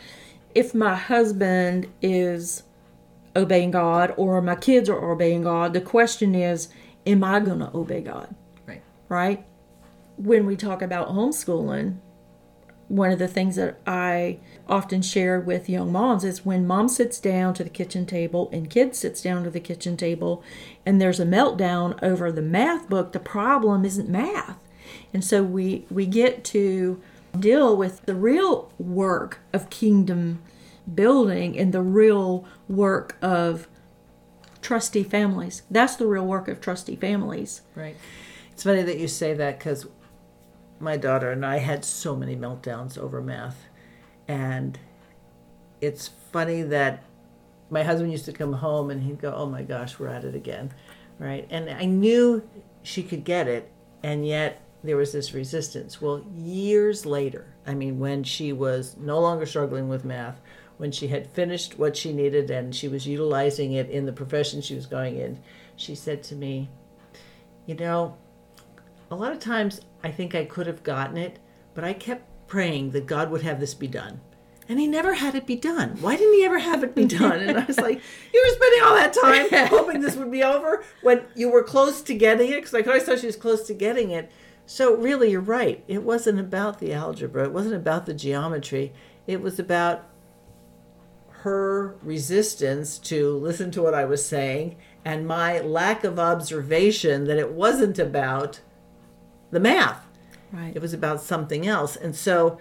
if 0.54 0.74
my 0.74 0.96
husband 0.96 1.86
is 2.02 2.64
obeying 3.36 3.70
God 3.70 4.12
or 4.16 4.42
my 4.42 4.56
kids 4.56 4.88
are 4.88 5.12
obeying 5.12 5.42
God. 5.42 5.72
The 5.72 5.80
question 5.80 6.34
is, 6.34 6.68
am 7.06 7.22
I 7.22 7.38
going 7.40 7.60
to 7.60 7.70
obey 7.74 8.00
God? 8.00 8.34
Right. 8.66 8.82
Right? 9.08 9.46
When 10.16 10.46
we 10.46 10.56
talk 10.56 10.82
about 10.82 11.10
homeschooling, 11.10 11.98
one 12.88 13.10
of 13.10 13.18
the 13.18 13.28
things 13.28 13.56
that 13.56 13.78
I 13.86 14.38
often 14.66 15.02
share 15.02 15.38
with 15.38 15.68
young 15.68 15.92
moms 15.92 16.24
is 16.24 16.44
when 16.44 16.66
mom 16.66 16.88
sits 16.88 17.20
down 17.20 17.54
to 17.54 17.64
the 17.64 17.70
kitchen 17.70 18.06
table 18.06 18.48
and 18.52 18.70
kid 18.70 18.96
sits 18.96 19.22
down 19.22 19.44
to 19.44 19.50
the 19.50 19.60
kitchen 19.60 19.96
table 19.96 20.42
and 20.84 21.00
there's 21.00 21.20
a 21.20 21.26
meltdown 21.26 22.02
over 22.02 22.32
the 22.32 22.42
math 22.42 22.88
book, 22.88 23.12
the 23.12 23.20
problem 23.20 23.84
isn't 23.84 24.08
math. 24.08 24.58
And 25.12 25.24
so 25.24 25.42
we 25.42 25.86
we 25.90 26.06
get 26.06 26.44
to 26.44 27.00
deal 27.38 27.76
with 27.76 28.04
the 28.06 28.14
real 28.14 28.72
work 28.78 29.40
of 29.52 29.68
kingdom 29.70 30.42
building 30.92 31.58
and 31.58 31.72
the 31.72 31.82
real 31.82 32.46
work 32.68 33.16
of 33.20 33.68
trustee 34.62 35.02
families. 35.02 35.62
That's 35.70 35.96
the 35.96 36.06
real 36.06 36.26
work 36.26 36.48
of 36.48 36.60
trustee 36.60 36.96
families. 36.96 37.62
Right. 37.74 37.96
It's 38.52 38.64
funny 38.64 38.82
that 38.82 38.98
you 38.98 39.08
say 39.08 39.34
that 39.34 39.58
because 39.58 39.86
my 40.80 40.96
daughter 40.96 41.30
and 41.30 41.44
I 41.44 41.58
had 41.58 41.84
so 41.84 42.16
many 42.16 42.36
meltdowns 42.36 42.98
over 42.98 43.20
math. 43.20 43.66
And 44.26 44.78
it's 45.80 46.08
funny 46.32 46.62
that 46.62 47.04
my 47.70 47.82
husband 47.82 48.12
used 48.12 48.24
to 48.26 48.32
come 48.32 48.52
home 48.54 48.90
and 48.90 49.02
he'd 49.02 49.20
go, 49.20 49.34
Oh 49.34 49.46
my 49.46 49.62
gosh, 49.62 49.98
we're 49.98 50.08
at 50.08 50.24
it 50.24 50.34
again. 50.34 50.72
Right. 51.18 51.46
And 51.50 51.68
I 51.68 51.84
knew 51.84 52.48
she 52.82 53.02
could 53.02 53.24
get 53.24 53.48
it. 53.48 53.70
And 54.02 54.26
yet 54.26 54.62
there 54.84 54.96
was 54.96 55.12
this 55.12 55.34
resistance. 55.34 56.00
Well, 56.00 56.24
years 56.36 57.04
later, 57.04 57.52
I 57.66 57.74
mean, 57.74 57.98
when 57.98 58.22
she 58.22 58.52
was 58.52 58.96
no 58.96 59.20
longer 59.20 59.46
struggling 59.46 59.88
with 59.88 60.04
math, 60.04 60.40
when 60.76 60.92
she 60.92 61.08
had 61.08 61.26
finished 61.26 61.78
what 61.78 61.96
she 61.96 62.12
needed 62.12 62.50
and 62.50 62.74
she 62.74 62.86
was 62.86 63.06
utilizing 63.06 63.72
it 63.72 63.90
in 63.90 64.06
the 64.06 64.12
profession 64.12 64.60
she 64.60 64.76
was 64.76 64.86
going 64.86 65.16
in, 65.16 65.40
she 65.74 65.94
said 65.94 66.22
to 66.24 66.36
me, 66.36 66.70
You 67.66 67.74
know, 67.74 68.16
a 69.10 69.16
lot 69.16 69.32
of 69.32 69.38
times 69.38 69.80
I 70.02 70.10
think 70.10 70.34
I 70.34 70.44
could 70.44 70.66
have 70.66 70.82
gotten 70.82 71.16
it, 71.16 71.38
but 71.74 71.84
I 71.84 71.92
kept 71.92 72.46
praying 72.46 72.90
that 72.90 73.06
God 73.06 73.30
would 73.30 73.42
have 73.42 73.60
this 73.60 73.74
be 73.74 73.86
done. 73.86 74.20
And 74.68 74.78
he 74.78 74.86
never 74.86 75.14
had 75.14 75.34
it 75.34 75.46
be 75.46 75.56
done. 75.56 75.96
Why 76.00 76.16
didn't 76.16 76.34
he 76.34 76.44
ever 76.44 76.58
have 76.58 76.84
it 76.84 76.94
be 76.94 77.06
done? 77.06 77.40
And 77.40 77.58
I 77.58 77.64
was 77.64 77.78
like, 77.78 78.02
You 78.34 78.44
were 78.46 78.54
spending 78.54 78.82
all 78.82 78.94
that 78.96 79.14
time 79.14 79.68
hoping 79.68 80.00
this 80.00 80.16
would 80.16 80.30
be 80.30 80.42
over 80.42 80.84
when 81.02 81.22
you 81.34 81.50
were 81.50 81.62
close 81.62 82.02
to 82.02 82.14
getting 82.14 82.50
it? 82.50 82.56
Because 82.56 82.74
I 82.74 82.82
always 82.82 83.04
thought 83.04 83.20
she 83.20 83.26
was 83.26 83.36
close 83.36 83.66
to 83.68 83.74
getting 83.74 84.10
it. 84.10 84.30
So, 84.66 84.94
really, 84.94 85.30
you're 85.30 85.40
right. 85.40 85.82
It 85.88 86.02
wasn't 86.02 86.38
about 86.38 86.78
the 86.78 86.92
algebra, 86.92 87.44
it 87.44 87.52
wasn't 87.52 87.76
about 87.76 88.04
the 88.04 88.12
geometry. 88.12 88.92
It 89.26 89.40
was 89.40 89.58
about 89.58 90.04
her 91.42 91.96
resistance 92.02 92.98
to 92.98 93.36
listen 93.38 93.70
to 93.70 93.80
what 93.80 93.94
I 93.94 94.04
was 94.04 94.26
saying 94.26 94.76
and 95.04 95.26
my 95.26 95.60
lack 95.60 96.02
of 96.04 96.18
observation 96.18 97.24
that 97.24 97.38
it 97.38 97.52
wasn't 97.52 97.98
about 97.98 98.60
the 99.50 99.60
math. 99.60 100.04
Right. 100.52 100.72
It 100.74 100.80
was 100.82 100.94
about 100.94 101.20
something 101.20 101.66
else. 101.66 101.96
And 101.96 102.14
so, 102.16 102.58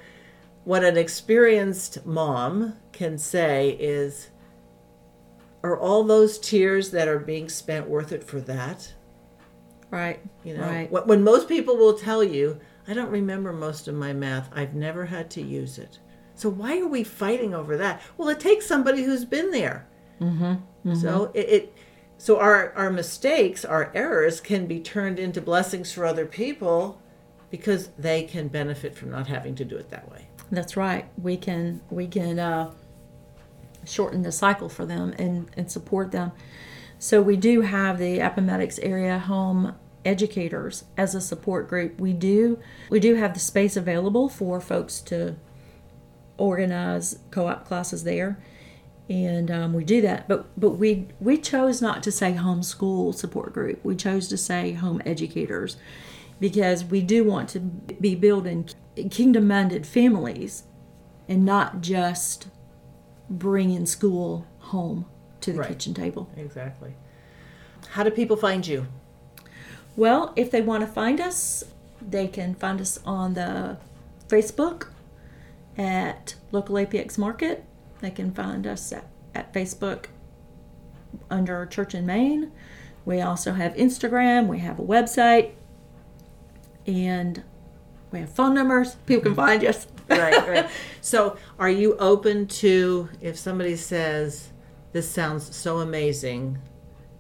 what 0.64 0.84
an 0.84 0.98
experienced 0.98 2.06
mom 2.06 2.76
can 2.92 3.18
say 3.18 3.70
is 3.80 4.30
Are 5.64 5.78
all 5.80 6.04
those 6.04 6.38
tears 6.40 6.92
that 6.92 7.08
are 7.08 7.20
being 7.20 7.50
spent 7.50 7.88
worth 7.90 8.12
it 8.12 8.24
for 8.24 8.40
that? 8.42 8.94
Right. 9.90 10.20
You 10.44 10.56
know, 10.58 10.64
Right. 10.64 10.90
Wh- 10.90 11.08
when 11.08 11.24
most 11.24 11.48
people 11.48 11.78
will 11.78 11.98
tell 11.98 12.24
you, 12.24 12.60
I 12.88 12.94
don't 12.94 13.10
remember 13.10 13.54
most 13.54 13.88
of 13.88 13.96
my 13.96 14.14
math, 14.14 14.50
I've 14.54 14.74
never 14.76 15.06
had 15.06 15.30
to 15.32 15.42
use 15.42 15.78
it. 15.78 16.00
So, 16.36 16.50
why 16.50 16.80
are 16.80 16.88
we 16.88 17.04
fighting 17.04 17.54
over 17.54 17.78
that? 17.78 18.02
Well, 18.18 18.30
it 18.30 18.40
takes 18.40 18.66
somebody 18.68 19.04
who's 19.04 19.26
been 19.26 19.52
there. 19.52 19.88
Mm-hmm. 20.22 20.94
So, 20.96 21.32
it, 21.34 21.50
it 21.50 21.77
so 22.18 22.40
our, 22.40 22.74
our 22.74 22.90
mistakes, 22.90 23.64
our 23.64 23.92
errors 23.94 24.42
can 24.42 24.66
be 24.66 24.80
turned 24.80 25.20
into 25.20 25.42
blessings 25.42 25.92
for 25.92 26.06
other 26.06 26.26
people 26.26 27.00
because 27.50 27.90
they 27.98 28.24
can 28.24 28.48
benefit 28.48 28.96
from 28.96 29.12
not 29.12 29.28
having 29.28 29.56
to 29.56 29.66
do 29.66 29.78
it 29.78 29.90
that 29.90 30.10
way. 30.10 30.28
That's 30.52 30.78
right. 30.78 31.06
We 31.22 31.38
can 31.38 31.82
we 31.90 32.08
can 32.08 32.40
uh, 32.40 32.74
shorten 33.86 34.22
the 34.22 34.32
cycle 34.32 34.70
for 34.70 34.86
them 34.86 35.14
and, 35.18 35.50
and 35.56 35.72
support 35.72 36.12
them. 36.12 36.32
So 37.00 37.22
we 37.22 37.38
do 37.38 37.62
have 37.62 38.00
the 38.00 38.20
Appomattox 38.20 38.80
area 38.80 39.20
home 39.20 39.76
educators 40.04 40.86
as 40.96 41.14
a 41.14 41.22
support 41.22 41.68
group. 41.68 42.00
We 42.00 42.14
do 42.14 42.60
we 42.90 43.00
do 43.00 43.16
have 43.16 43.34
the 43.34 43.40
space 43.40 43.76
available 43.76 44.30
for 44.30 44.60
folks 44.60 45.02
to 45.02 45.36
organize 46.38 47.20
co-op 47.32 47.66
classes 47.66 48.04
there, 48.04 48.40
and 49.10 49.50
um, 49.50 49.74
we 49.74 49.84
do 49.84 50.02
that. 50.02 50.28
But 50.28 50.48
but 50.60 50.72
we 50.72 51.08
we 51.20 51.38
chose 51.38 51.82
not 51.82 52.04
to 52.04 52.12
say 52.12 52.34
homeschool 52.34 53.16
support 53.16 53.54
group. 53.54 53.84
We 53.84 53.96
chose 53.96 54.28
to 54.30 54.38
say 54.38 54.74
home 54.74 55.02
educators 55.06 55.78
because 56.40 56.84
we 56.86 57.02
do 57.02 57.24
want 57.24 57.50
to 57.50 57.60
be 57.60 58.16
building 58.16 58.70
kingdom-minded 59.10 59.86
families 59.88 60.64
and 61.28 61.44
not 61.46 61.82
just 61.82 62.48
bringing 63.30 63.86
school 63.86 64.46
home 64.60 65.06
to 65.42 65.52
the 65.52 65.60
Right. 65.60 65.70
kitchen 65.70 65.94
table. 65.94 66.30
Exactly. 66.38 66.94
How 67.90 68.04
do 68.04 68.12
people 68.12 68.38
find 68.38 68.66
you? 68.68 68.88
Well, 69.96 70.32
if 70.36 70.52
they 70.52 70.62
want 70.62 70.82
to 70.82 70.88
find 70.88 71.20
us, 71.20 71.64
they 72.02 72.28
can 72.28 72.54
find 72.54 72.80
us 72.80 73.00
on 73.06 73.34
the 73.34 73.78
Facebook 74.28 74.88
at 75.78 76.36
Local 76.52 76.76
APX 76.78 77.18
Market. 77.18 77.64
They 78.00 78.12
can 78.12 78.32
find 78.32 78.68
us 78.68 78.92
at, 78.92 79.06
at 79.34 79.54
Facebook 79.54 80.06
under 81.30 81.66
Church 81.66 81.94
and 81.94 82.06
Main. 82.06 82.52
We 83.06 83.22
also 83.22 83.54
have 83.54 83.74
Instagram, 83.76 84.48
we 84.48 84.60
have 84.60 84.80
a 84.80 84.84
website, 84.84 85.52
and 86.86 87.44
we 88.12 88.20
have 88.20 88.30
phone 88.30 88.54
numbers. 88.54 88.96
People 89.06 89.24
can 89.24 89.32
mm-hmm. 89.32 89.42
find 89.42 89.66
us. 89.66 89.88
right, 90.10 90.48
right. 90.48 90.70
So, 91.02 91.38
are 91.58 91.70
you 91.70 91.96
open 91.98 92.48
to 92.48 93.08
if 93.22 93.38
somebody 93.38 93.78
says, 93.78 94.52
"This 94.92 95.10
sounds 95.10 95.56
so 95.56 95.80
amazing," 95.80 96.60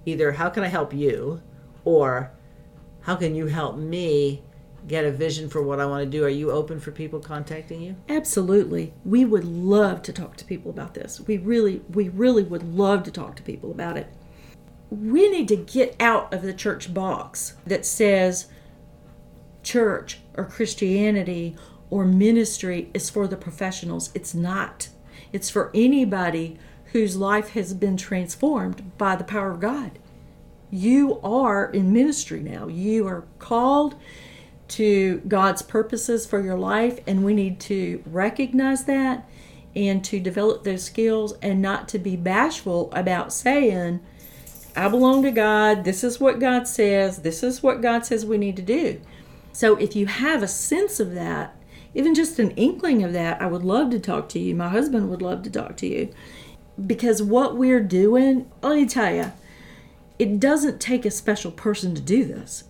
either 0.06 0.34
how 0.34 0.50
can 0.50 0.64
I 0.64 0.68
help 0.68 0.94
you, 0.94 1.42
or 1.86 2.32
how 3.02 3.16
can 3.16 3.34
you 3.34 3.48
help 3.48 3.78
me 3.78 4.44
get 4.88 5.06
a 5.06 5.12
vision 5.12 5.50
for 5.50 5.62
what 5.62 5.80
I 5.80 5.86
want 5.86 6.04
to 6.04 6.10
do? 6.10 6.24
Are 6.24 6.30
you 6.30 6.52
open 6.52 6.80
for 6.80 6.92
people 6.92 7.20
contacting 7.20 7.82
you? 7.82 7.96
Absolutely. 8.08 8.94
We 9.04 9.26
would 9.26 9.44
love 9.44 10.02
to 10.04 10.14
talk 10.14 10.38
to 10.38 10.46
people 10.46 10.72
about 10.72 10.94
this. 10.94 11.20
We 11.20 11.38
really 11.38 11.82
we 11.90 12.10
really 12.10 12.44
would 12.44 12.64
love 12.64 13.04
to 13.04 13.12
talk 13.12 13.36
to 13.36 13.44
people 13.44 13.72
about 13.72 13.98
it. 13.98 14.08
We 14.90 15.30
need 15.30 15.50
to 15.50 15.58
get 15.58 15.96
out 16.00 16.34
of 16.34 16.42
the 16.42 16.54
church 16.54 16.94
box 16.94 17.56
that 17.66 17.86
says 17.86 18.48
church 19.62 20.20
or 20.36 20.46
Christianity 20.46 21.58
or 21.90 22.06
ministry 22.06 22.90
is 22.94 23.10
for 23.10 23.28
the 23.28 23.36
professionals. 23.36 24.12
It's 24.14 24.34
not. 24.34 24.90
It's 25.34 25.50
for 25.50 25.72
anybody 25.74 26.58
whose 26.94 27.18
life 27.18 27.50
has 27.50 27.74
been 27.74 27.98
transformed 27.98 28.98
by 28.98 29.18
the 29.18 29.24
power 29.26 29.52
of 29.52 29.60
God. 29.60 30.00
You 30.70 31.20
are 31.22 31.70
in 31.70 31.94
ministry 31.94 32.42
now. 32.42 32.68
You 32.68 33.08
are 33.08 33.26
called 33.40 33.96
to 34.70 35.20
God's 35.28 35.62
purposes 35.62 36.26
for 36.26 36.42
your 36.42 36.58
life, 36.58 37.00
and 37.08 37.24
we 37.24 37.34
need 37.34 37.60
to 37.62 38.04
recognize 38.06 38.86
that 38.86 39.28
and 39.76 40.04
to 40.06 40.20
develop 40.20 40.64
those 40.64 40.84
skills 40.84 41.34
and 41.42 41.62
not 41.62 41.88
to 41.90 42.00
be 42.00 42.16
bashful 42.16 42.92
about 42.94 43.32
saying, 43.32 44.00
I 44.76 44.88
belong 44.90 45.24
to 45.24 45.32
God. 45.32 45.84
This 45.84 46.04
is 46.04 46.20
what 46.20 46.40
God 46.40 46.68
says. 46.68 47.20
This 47.20 47.44
is 47.44 47.64
what 47.64 47.82
God 47.82 48.06
says 48.06 48.26
we 48.26 48.38
need 48.38 48.56
to 48.58 48.62
do. 48.62 49.02
So 49.52 49.76
if 49.78 49.96
you 49.96 50.06
have 50.06 50.44
a 50.44 50.48
sense 50.48 51.00
of 51.00 51.16
that, 51.16 51.56
even 51.96 52.14
just 52.14 52.38
an 52.38 52.52
inkling 52.52 53.04
of 53.04 53.14
that, 53.14 53.42
I 53.42 53.48
would 53.48 53.64
love 53.64 53.90
to 53.92 54.00
talk 54.00 54.30
to 54.30 54.40
you. 54.40 54.54
My 54.54 54.70
husband 54.70 55.10
would 55.10 55.22
love 55.22 55.42
to 55.44 55.50
talk 55.50 55.78
to 55.78 55.88
you. 55.88 56.14
Because 56.86 57.24
what 57.24 57.56
we're 57.56 57.82
doing, 57.82 58.52
let 58.62 58.76
me 58.76 58.86
tell 58.86 59.14
you, 59.14 59.32
it 60.20 60.40
doesn't 60.40 60.80
take 60.80 61.06
a 61.06 61.12
special 61.12 61.52
person 61.52 61.96
to 61.96 62.02
do 62.02 62.24
this. 62.24 62.66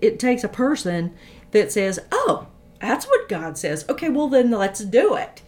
It 0.00 0.18
takes 0.18 0.44
a 0.44 0.48
person 0.48 1.14
that 1.50 1.72
says, 1.72 2.00
Oh, 2.10 2.48
that's 2.80 3.06
what 3.06 3.28
God 3.28 3.56
says. 3.56 3.84
Okay, 3.88 4.08
well 4.08 4.28
then 4.28 4.50
let's 4.50 4.80
do 4.80 5.14
it. 5.14 5.42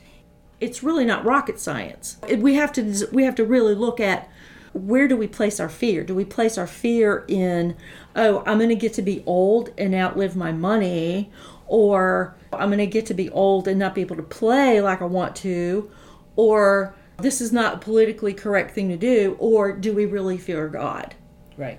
It's 0.61 0.83
really 0.83 1.05
not 1.05 1.25
rocket 1.25 1.59
science. 1.59 2.19
We 2.29 2.55
have 2.55 2.73
to 2.73 3.09
we 3.13 3.25
have 3.25 3.35
to 3.37 3.45
really 3.45 3.75
look 3.75 4.01
at 4.01 4.29
where 4.75 5.07
do 5.07 5.17
we 5.17 5.29
place 5.29 5.61
our 5.61 5.69
fear? 5.69 6.03
Do 6.03 6.15
we 6.15 6.25
place 6.25 6.59
our 6.59 6.67
fear 6.67 7.25
in, 7.29 7.77
oh, 8.17 8.43
I'm 8.45 8.59
going 8.59 8.71
to 8.71 8.75
get 8.75 8.93
to 8.95 9.03
be 9.03 9.23
old 9.25 9.71
and 9.79 9.95
outlive 9.95 10.35
my 10.35 10.51
money, 10.51 11.31
or 11.67 12.35
I'm 12.53 12.69
going 12.69 12.79
to 12.79 12.87
get 12.87 13.07
to 13.07 13.15
be 13.15 13.31
old 13.31 13.69
and 13.69 13.79
not 13.79 13.95
be 13.95 14.01
able 14.01 14.17
to 14.17 14.23
play 14.23 14.81
like 14.81 15.01
I 15.01 15.05
want 15.05 15.37
to, 15.37 15.91
or 16.35 16.95
this 17.19 17.41
is 17.41 17.53
not 17.53 17.75
a 17.75 17.79
politically 17.79 18.35
correct 18.35 18.75
thing 18.75 18.89
to 18.89 18.97
do, 18.97 19.37
or 19.39 19.73
do 19.73 19.95
we 19.95 20.07
really 20.07 20.39
fear 20.39 20.69
God? 20.69 21.15
Right. 21.57 21.79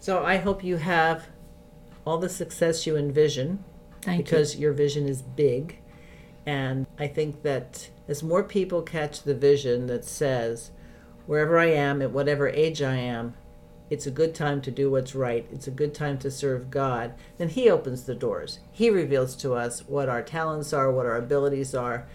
So 0.00 0.24
I 0.24 0.38
hope 0.38 0.64
you 0.64 0.78
have 0.78 1.28
all 2.08 2.18
the 2.18 2.28
success 2.28 2.86
you 2.86 2.96
envision 2.96 3.62
Thank 4.00 4.18
you. 4.18 4.24
because 4.24 4.56
your 4.56 4.72
vision 4.72 5.06
is 5.06 5.20
big. 5.20 5.78
And 6.46 6.86
I 6.98 7.06
think 7.06 7.42
that 7.42 7.90
as 8.08 8.22
more 8.22 8.42
people 8.42 8.80
catch 8.80 9.22
the 9.22 9.34
vision 9.34 9.86
that 9.88 10.06
says, 10.06 10.70
wherever 11.26 11.58
I 11.58 11.66
am, 11.66 12.00
at 12.00 12.10
whatever 12.10 12.48
age 12.48 12.80
I 12.80 12.96
am, 12.96 13.34
it's 13.90 14.06
a 14.06 14.10
good 14.10 14.34
time 14.34 14.62
to 14.62 14.70
do 14.70 14.90
what's 14.90 15.14
right. 15.14 15.46
It's 15.52 15.66
a 15.66 15.70
good 15.70 15.94
time 15.94 16.18
to 16.20 16.30
serve 16.30 16.70
God. 16.70 17.12
Then 17.36 17.50
He 17.50 17.68
opens 17.68 18.04
the 18.04 18.14
doors. 18.14 18.60
He 18.72 18.88
reveals 18.88 19.36
to 19.36 19.52
us 19.54 19.80
what 19.86 20.08
our 20.08 20.22
talents 20.22 20.72
are, 20.72 20.90
what 20.90 21.04
our 21.04 21.16
abilities 21.16 21.74
are. 21.74 22.06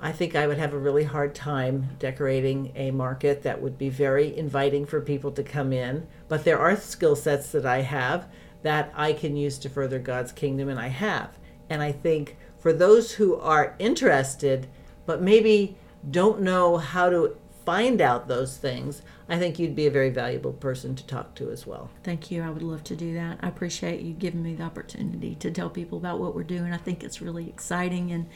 I 0.00 0.12
think 0.12 0.36
I 0.36 0.46
would 0.46 0.58
have 0.58 0.74
a 0.74 0.78
really 0.78 1.04
hard 1.04 1.34
time 1.34 1.88
decorating 1.98 2.72
a 2.76 2.90
market 2.90 3.42
that 3.44 3.62
would 3.62 3.78
be 3.78 3.88
very 3.88 4.36
inviting 4.36 4.84
for 4.84 5.00
people 5.00 5.32
to 5.32 5.42
come 5.42 5.72
in. 5.72 6.06
But 6.28 6.44
there 6.44 6.58
are 6.58 6.76
skill 6.76 7.16
sets 7.16 7.50
that 7.52 7.64
I 7.64 7.80
have 7.80 8.28
that 8.66 8.92
I 8.96 9.12
can 9.12 9.36
use 9.36 9.58
to 9.58 9.68
further 9.68 10.00
God's 10.00 10.32
kingdom, 10.32 10.68
and 10.68 10.80
I 10.80 10.88
have. 10.88 11.38
And 11.70 11.80
I 11.80 11.92
think 11.92 12.36
for 12.58 12.72
those 12.72 13.12
who 13.12 13.36
are 13.36 13.76
interested, 13.78 14.66
but 15.06 15.22
maybe 15.22 15.76
don't 16.10 16.40
know 16.40 16.76
how 16.76 17.08
to 17.08 17.36
find 17.64 18.00
out 18.00 18.26
those 18.26 18.56
things, 18.56 19.02
I 19.28 19.38
think 19.38 19.60
you'd 19.60 19.76
be 19.76 19.86
a 19.86 19.90
very 19.92 20.10
valuable 20.10 20.52
person 20.52 20.96
to 20.96 21.06
talk 21.06 21.36
to 21.36 21.48
as 21.52 21.64
well. 21.64 21.90
Thank 22.02 22.32
you. 22.32 22.42
I 22.42 22.50
would 22.50 22.64
love 22.64 22.82
to 22.84 22.96
do 22.96 23.14
that. 23.14 23.38
I 23.40 23.46
appreciate 23.46 24.00
you 24.00 24.12
giving 24.12 24.42
me 24.42 24.56
the 24.56 24.64
opportunity 24.64 25.36
to 25.36 25.52
tell 25.52 25.70
people 25.70 25.98
about 25.98 26.18
what 26.18 26.34
we're 26.34 26.42
doing. 26.42 26.72
I 26.72 26.76
think 26.76 27.04
it's 27.04 27.22
really 27.22 27.48
exciting 27.48 28.10
and 28.10 28.26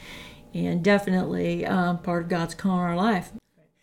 and 0.53 0.81
definitely 0.81 1.65
um, 1.65 1.97
part 1.99 2.23
of 2.23 2.29
God's 2.29 2.55
call 2.55 2.77
in 2.77 2.83
our 2.83 2.95
life. 2.95 3.33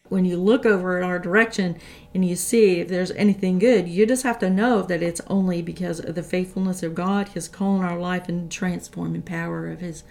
When 0.08 0.24
you 0.24 0.36
look 0.36 0.64
over 0.64 0.98
in 0.98 1.04
our 1.04 1.18
direction 1.18 1.78
and 2.14 2.24
you 2.24 2.36
see 2.36 2.80
if 2.80 2.88
there's 2.88 3.10
anything 3.12 3.58
good, 3.58 3.88
you 3.88 4.06
just 4.06 4.22
have 4.22 4.38
to 4.40 4.50
know 4.50 4.82
that 4.82 5.02
it's 5.02 5.20
only 5.26 5.62
because 5.62 6.00
of 6.00 6.14
the 6.14 6.22
faithfulness 6.22 6.82
of 6.82 6.94
God, 6.94 7.28
His 7.28 7.48
call 7.48 7.76
in 7.76 7.84
our 7.84 7.98
life, 7.98 8.28
and 8.28 8.50
transforming 8.50 9.22
power 9.22 9.70
of 9.70 9.80
His 9.80 10.04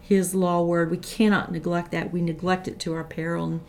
His 0.00 0.34
law 0.34 0.62
word. 0.62 0.90
We 0.90 0.98
cannot 0.98 1.52
neglect 1.52 1.90
that. 1.92 2.12
We 2.12 2.22
neglect 2.22 2.68
it 2.68 2.78
to 2.80 2.94
our 2.94 3.04
peril. 3.04 3.44
And, 3.44 3.60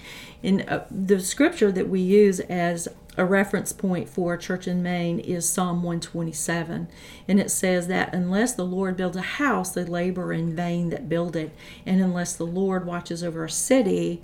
and 0.41 0.69
uh, 0.69 0.83
the 0.89 1.19
scripture 1.19 1.71
that 1.71 1.89
we 1.89 1.99
use 1.99 2.39
as 2.41 2.87
a 3.17 3.25
reference 3.25 3.71
point 3.73 4.09
for 4.09 4.33
a 4.33 4.39
church 4.39 4.67
and 4.67 4.81
Main 4.81 5.19
is 5.19 5.47
Psalm 5.47 5.83
127. 5.83 6.87
And 7.27 7.39
it 7.39 7.51
says 7.51 7.87
that 7.87 8.13
unless 8.13 8.53
the 8.53 8.65
Lord 8.65 8.97
builds 8.97 9.17
a 9.17 9.21
house, 9.21 9.71
they 9.71 9.83
labor 9.83 10.33
in 10.33 10.55
vain 10.55 10.89
that 10.89 11.09
build 11.09 11.35
it. 11.35 11.53
And 11.85 12.01
unless 12.01 12.35
the 12.35 12.45
Lord 12.45 12.85
watches 12.85 13.23
over 13.23 13.43
a 13.45 13.49
city, 13.49 14.21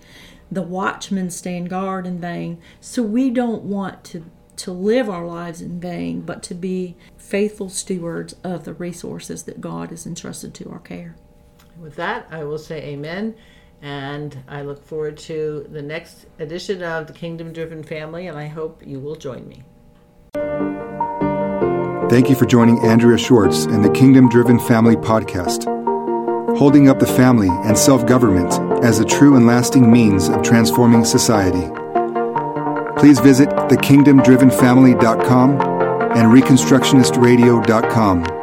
the 0.52 0.62
watchmen 0.62 1.30
stand 1.30 1.70
guard 1.70 2.06
in 2.06 2.20
vain. 2.20 2.60
So 2.82 3.04
we 3.04 3.30
don't 3.30 3.64
want 3.64 4.04
to 4.06 4.26
to 4.58 4.72
live 4.74 5.10
our 5.10 5.26
lives 5.26 5.62
in 5.62 5.80
vain, 5.80 6.20
but 6.20 6.44
to 6.44 6.54
be 6.54 6.98
faithful 7.18 7.70
stewards 7.70 8.36
of 8.44 8.66
the 8.66 8.74
resources 8.74 9.44
that 9.44 9.62
God 9.62 9.90
has 9.90 10.06
entrusted 10.06 10.54
to 10.56 10.70
our 10.70 10.80
care. 10.80 11.16
With 11.80 11.96
that, 11.96 12.28
I 12.30 12.44
will 12.44 12.58
say 12.58 12.84
amen. 12.84 13.36
And 13.82 14.44
I 14.50 14.64
look 14.64 14.84
forward 14.84 15.18
to 15.20 15.66
the 15.72 15.82
next 15.82 16.26
edition 16.40 16.84
of 16.84 17.08
the 17.08 17.14
Kingdom 17.14 17.54
Driven 17.54 17.84
Family, 17.84 18.28
and 18.28 18.38
I 18.38 18.48
hope 18.48 18.86
you 18.86 19.00
will 19.00 19.16
join 19.16 19.48
me. 19.48 19.64
Thank 22.10 22.30
you 22.30 22.36
for 22.36 22.46
joining 22.46 22.80
Andrea 22.80 23.18
Schwartz 23.18 23.64
and 23.64 23.86
the 23.86 23.92
Kingdom 23.92 24.28
Driven 24.28 24.60
Family 24.60 24.98
podcast 24.98 25.80
holding 26.58 26.90
up 26.90 27.00
the 27.00 27.08
family 27.08 27.48
and 27.48 27.78
self 27.78 28.06
government 28.06 28.52
as 28.84 29.00
a 29.00 29.06
true 29.06 29.36
and 29.36 29.46
lasting 29.46 29.92
means 29.92 30.30
of 30.30 30.42
transforming 30.42 31.06
society. 31.06 31.70
Please 33.00 33.20
visit 33.20 33.50
thekingdomdrivenfamily.com 33.50 35.62
and 36.12 36.32
reconstructionistradio.com 36.32 38.39